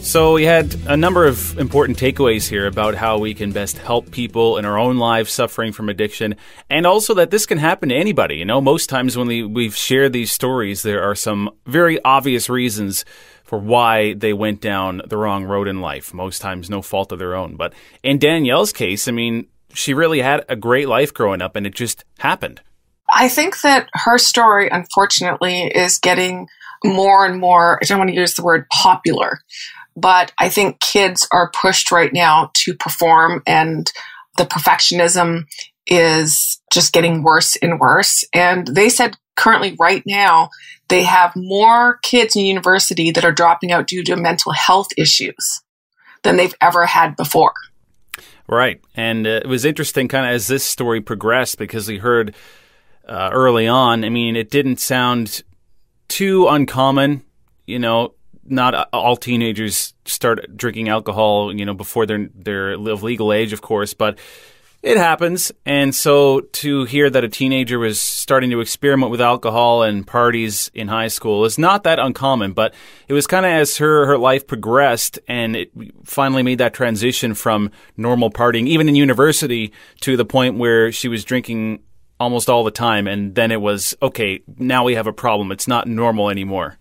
[0.00, 4.10] So, we had a number of important takeaways here about how we can best help
[4.10, 6.34] people in our own lives suffering from addiction,
[6.68, 8.36] and also that this can happen to anybody.
[8.36, 12.48] You know, most times when we, we've shared these stories, there are some very obvious
[12.48, 13.04] reasons
[13.44, 16.14] for why they went down the wrong road in life.
[16.14, 17.54] Most times, no fault of their own.
[17.54, 21.66] But in Danielle's case, I mean, she really had a great life growing up, and
[21.66, 22.60] it just happened.
[23.14, 26.48] I think that her story, unfortunately, is getting
[26.84, 29.40] more and more, I don't want to use the word popular,
[29.96, 33.90] but I think kids are pushed right now to perform and
[34.38, 35.44] the perfectionism
[35.86, 38.24] is just getting worse and worse.
[38.32, 40.48] And they said currently right now,
[40.88, 45.62] they have more kids in university that are dropping out due to mental health issues
[46.22, 47.54] than they've ever had before.
[48.48, 48.80] Right.
[48.94, 52.34] And uh, it was interesting kind of as this story progressed because we heard
[53.08, 55.42] uh, early on, I mean, it didn't sound
[56.08, 57.22] too uncommon,
[57.66, 58.14] you know,
[58.44, 63.94] not all teenagers start drinking alcohol, you know, before they're of legal age, of course,
[63.94, 64.18] but
[64.82, 65.52] it happens.
[65.64, 70.70] And so to hear that a teenager was starting to experiment with alcohol and parties
[70.74, 72.74] in high school is not that uncommon, but
[73.06, 75.70] it was kind of as her her life progressed and it
[76.04, 81.06] finally made that transition from normal partying even in university to the point where she
[81.06, 81.80] was drinking
[82.18, 85.52] almost all the time and then it was okay, now we have a problem.
[85.52, 86.76] It's not normal anymore.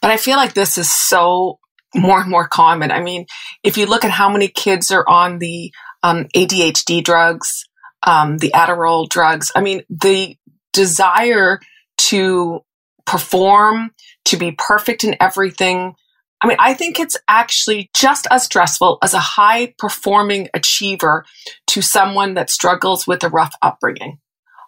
[0.00, 1.58] But I feel like this is so
[1.96, 2.90] more and more common.
[2.90, 3.26] I mean,
[3.62, 5.72] if you look at how many kids are on the
[6.04, 7.64] um, ADHD drugs,
[8.06, 10.36] um, the Adderall drugs, I mean, the
[10.74, 11.60] desire
[11.96, 12.60] to
[13.06, 13.90] perform,
[14.26, 15.94] to be perfect in everything.
[16.42, 21.24] I mean, I think it's actually just as stressful as a high performing achiever
[21.68, 24.18] to someone that struggles with a rough upbringing.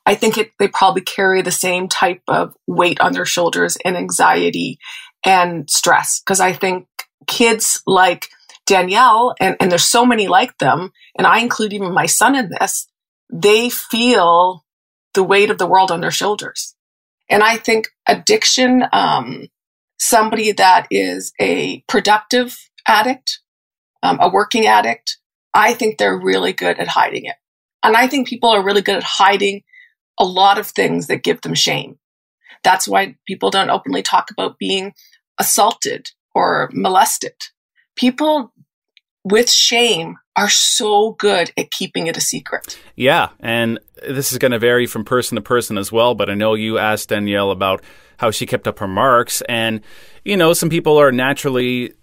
[0.06, 3.94] I think it, they probably carry the same type of weight on their shoulders and
[3.94, 4.78] anxiety
[5.24, 6.22] and stress.
[6.24, 6.86] Cause I think
[7.26, 8.28] kids like
[8.66, 12.50] Danielle, and, and there's so many like them, and I include even my son in
[12.50, 12.86] this,
[13.32, 14.64] they feel
[15.14, 16.74] the weight of the world on their shoulders.
[17.28, 19.48] And I think addiction, um,
[19.98, 22.56] somebody that is a productive
[22.86, 23.40] addict,
[24.02, 25.18] um, a working addict,
[25.54, 27.36] I think they're really good at hiding it.
[27.82, 29.62] And I think people are really good at hiding
[30.18, 31.98] a lot of things that give them shame.
[32.62, 34.92] That's why people don't openly talk about being
[35.38, 37.34] assaulted or molested.
[37.96, 38.52] People
[39.26, 42.78] with shame are so good at keeping it a secret.
[42.94, 46.34] Yeah, and this is going to vary from person to person as well, but I
[46.34, 47.82] know you asked Danielle about
[48.18, 49.82] how she kept up her marks and
[50.26, 51.94] you know, some people are naturally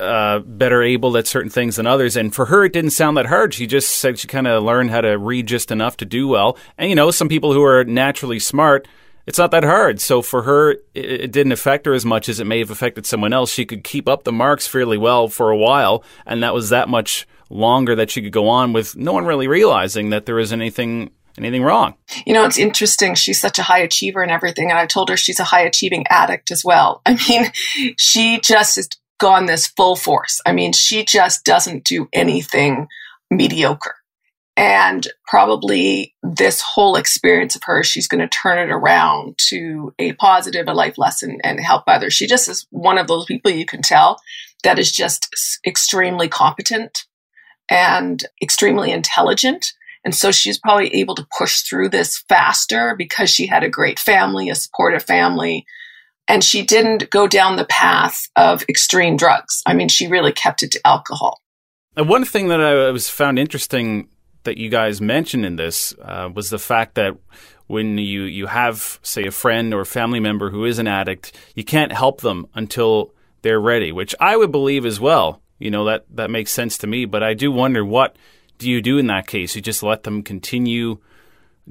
[0.00, 2.16] uh, better able at certain things than others.
[2.16, 3.54] And for her, it didn't sound that hard.
[3.54, 6.58] She just said she kind of learned how to read just enough to do well.
[6.76, 8.88] And, you know, some people who are naturally smart,
[9.28, 10.00] it's not that hard.
[10.00, 13.34] So for her, it, didn't affect her as much as it may have affected someone
[13.34, 13.52] else.
[13.52, 16.02] She could keep up the marks fairly well for a while.
[16.24, 19.46] And that was that much longer that she could go on with no one really
[19.46, 21.94] realizing that there was anything anything wrong.
[22.24, 23.14] You know, it's interesting.
[23.14, 24.70] She's such a high achiever and everything.
[24.70, 27.02] And I told her she's a high achieving addict as well.
[27.06, 30.40] I mean, she just is gone this full force.
[30.46, 32.88] I mean, she just doesn't do anything
[33.30, 33.94] mediocre.
[34.58, 40.14] And probably this whole experience of hers, she's going to turn it around to a
[40.14, 42.12] positive, a life lesson and help others.
[42.12, 44.20] She just is one of those people you can tell
[44.64, 45.28] that is just
[45.64, 47.04] extremely competent
[47.70, 49.74] and extremely intelligent.
[50.04, 54.00] And so she's probably able to push through this faster because she had a great
[54.00, 55.66] family, a supportive family,
[56.26, 59.62] and she didn't go down the path of extreme drugs.
[59.66, 61.40] I mean, she really kept it to alcohol.
[61.96, 64.08] And one thing that I was found interesting
[64.44, 67.16] that you guys mentioned in this uh, was the fact that
[67.66, 71.36] when you, you have, say, a friend or a family member who is an addict,
[71.54, 73.12] you can't help them until
[73.42, 76.86] they're ready, which I would believe as well You know that that makes sense to
[76.86, 77.04] me.
[77.04, 78.16] But I do wonder what
[78.58, 79.56] do you do in that case?
[79.56, 80.98] You just let them continue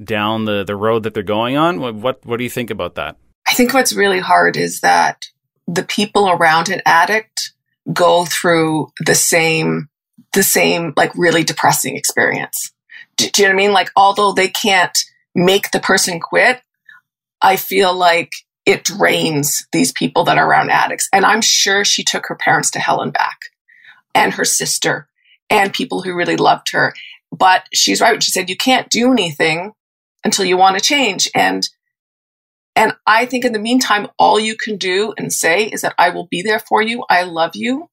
[0.02, 1.80] down the, the road that they're going on?
[1.80, 3.16] What, what what do you think about that?
[3.46, 5.24] I think what's really hard is that
[5.66, 7.52] the people around an addict
[7.92, 9.88] go through the same
[10.32, 12.72] the same like really depressing experience.
[13.16, 13.72] Do, do you know what I mean?
[13.72, 14.96] Like although they can't
[15.34, 16.60] make the person quit,
[17.40, 18.32] I feel like
[18.66, 21.08] it drains these people that are around addicts.
[21.12, 23.38] And I'm sure she took her parents to hell and back
[24.14, 25.08] and her sister
[25.48, 26.92] and people who really loved her.
[27.32, 28.22] But she's right.
[28.22, 29.72] She said, you can't do anything
[30.24, 31.30] until you want to change.
[31.34, 31.68] And,
[32.76, 36.10] and I think in the meantime, all you can do and say is that I
[36.10, 37.04] will be there for you.
[37.08, 37.88] I love you.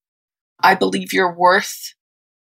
[0.60, 1.94] I believe you're worth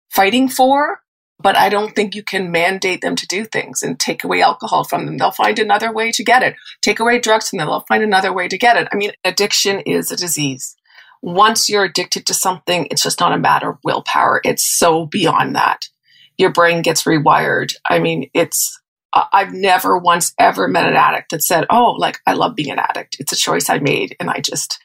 [0.09, 1.01] fighting for,
[1.39, 4.83] but I don't think you can mandate them to do things and take away alcohol
[4.83, 5.17] from them.
[5.17, 6.55] They'll find another way to get it.
[6.81, 7.67] Take away drugs from them.
[7.67, 8.87] They'll find another way to get it.
[8.91, 10.75] I mean, addiction is a disease.
[11.21, 14.41] Once you're addicted to something, it's just not a matter of willpower.
[14.43, 15.87] It's so beyond that.
[16.37, 17.73] Your brain gets rewired.
[17.87, 18.79] I mean, it's,
[19.13, 22.79] I've never once ever met an addict that said, Oh, like, I love being an
[22.79, 23.17] addict.
[23.19, 24.79] It's a choice I made and I just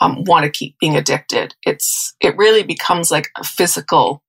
[0.00, 1.54] um, want to keep being addicted.
[1.64, 4.22] It's, it really becomes like a physical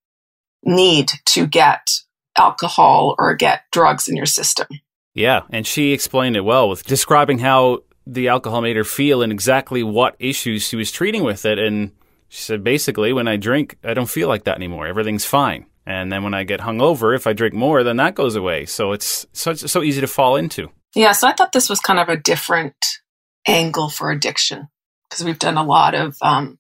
[0.64, 1.90] need to get
[2.38, 4.68] alcohol or get drugs in your system.
[5.14, 9.32] Yeah, and she explained it well with describing how the alcohol made her feel and
[9.32, 11.60] exactly what issues she was treating with it.
[11.60, 11.92] And
[12.28, 14.88] she said, basically, when I drink, I don't feel like that anymore.
[14.88, 15.68] Everything's fine.
[15.86, 18.66] And then when I get hungover, if I drink more, then that goes away.
[18.66, 20.70] So it's so, so easy to fall into.
[20.96, 22.76] Yeah, so I thought this was kind of a different
[23.48, 24.70] angle for addiction
[25.10, 26.58] because we've done a lot of um,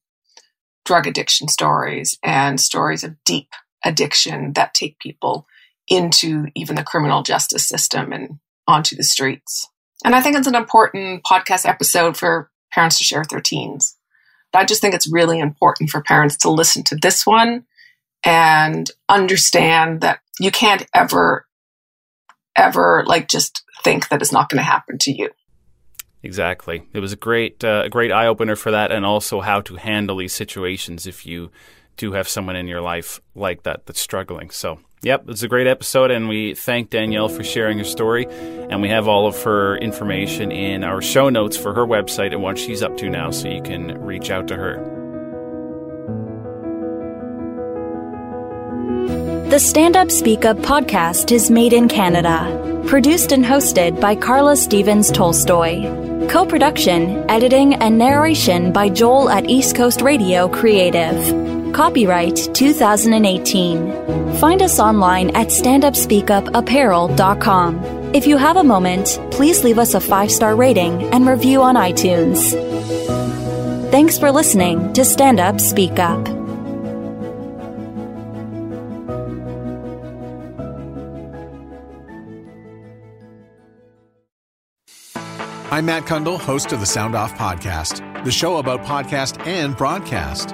[0.86, 3.49] drug addiction stories and stories of deep
[3.86, 5.47] addiction that take people
[5.88, 9.67] into even the criminal justice system and onto the streets.
[10.05, 13.97] And I think it's an important podcast episode for parents to share with their teens.
[14.53, 17.65] I just think it's really important for parents to listen to this one
[18.23, 21.47] and understand that you can't ever,
[22.55, 25.29] ever like just think that it's not going to happen to you.
[26.21, 26.84] Exactly.
[26.93, 30.17] It was a great, uh, great eye opener for that, and also how to handle
[30.17, 31.51] these situations if you
[31.97, 34.49] do have someone in your life like that that's struggling.
[34.49, 38.27] So, yep, it's a great episode, and we thank Danielle for sharing her story.
[38.69, 42.41] And we have all of her information in our show notes for her website and
[42.41, 44.93] what she's up to now, so you can reach out to her.
[49.49, 52.83] The Stand Up Speak Up podcast is made in Canada.
[52.87, 56.27] Produced and hosted by Karla Stephens Tolstoy.
[56.27, 61.62] Co production, editing, and narration by Joel at East Coast Radio Creative.
[61.74, 64.38] Copyright 2018.
[64.38, 68.13] Find us online at standupspeakupapparel.com.
[68.13, 71.76] If you have a moment, please leave us a five star rating and review on
[71.76, 72.51] iTunes.
[73.91, 76.26] Thanks for listening to Stand Up Speak Up.
[85.74, 90.53] I'm Matt Cundill, host of the Sound Off Podcast, the show about podcast and broadcast.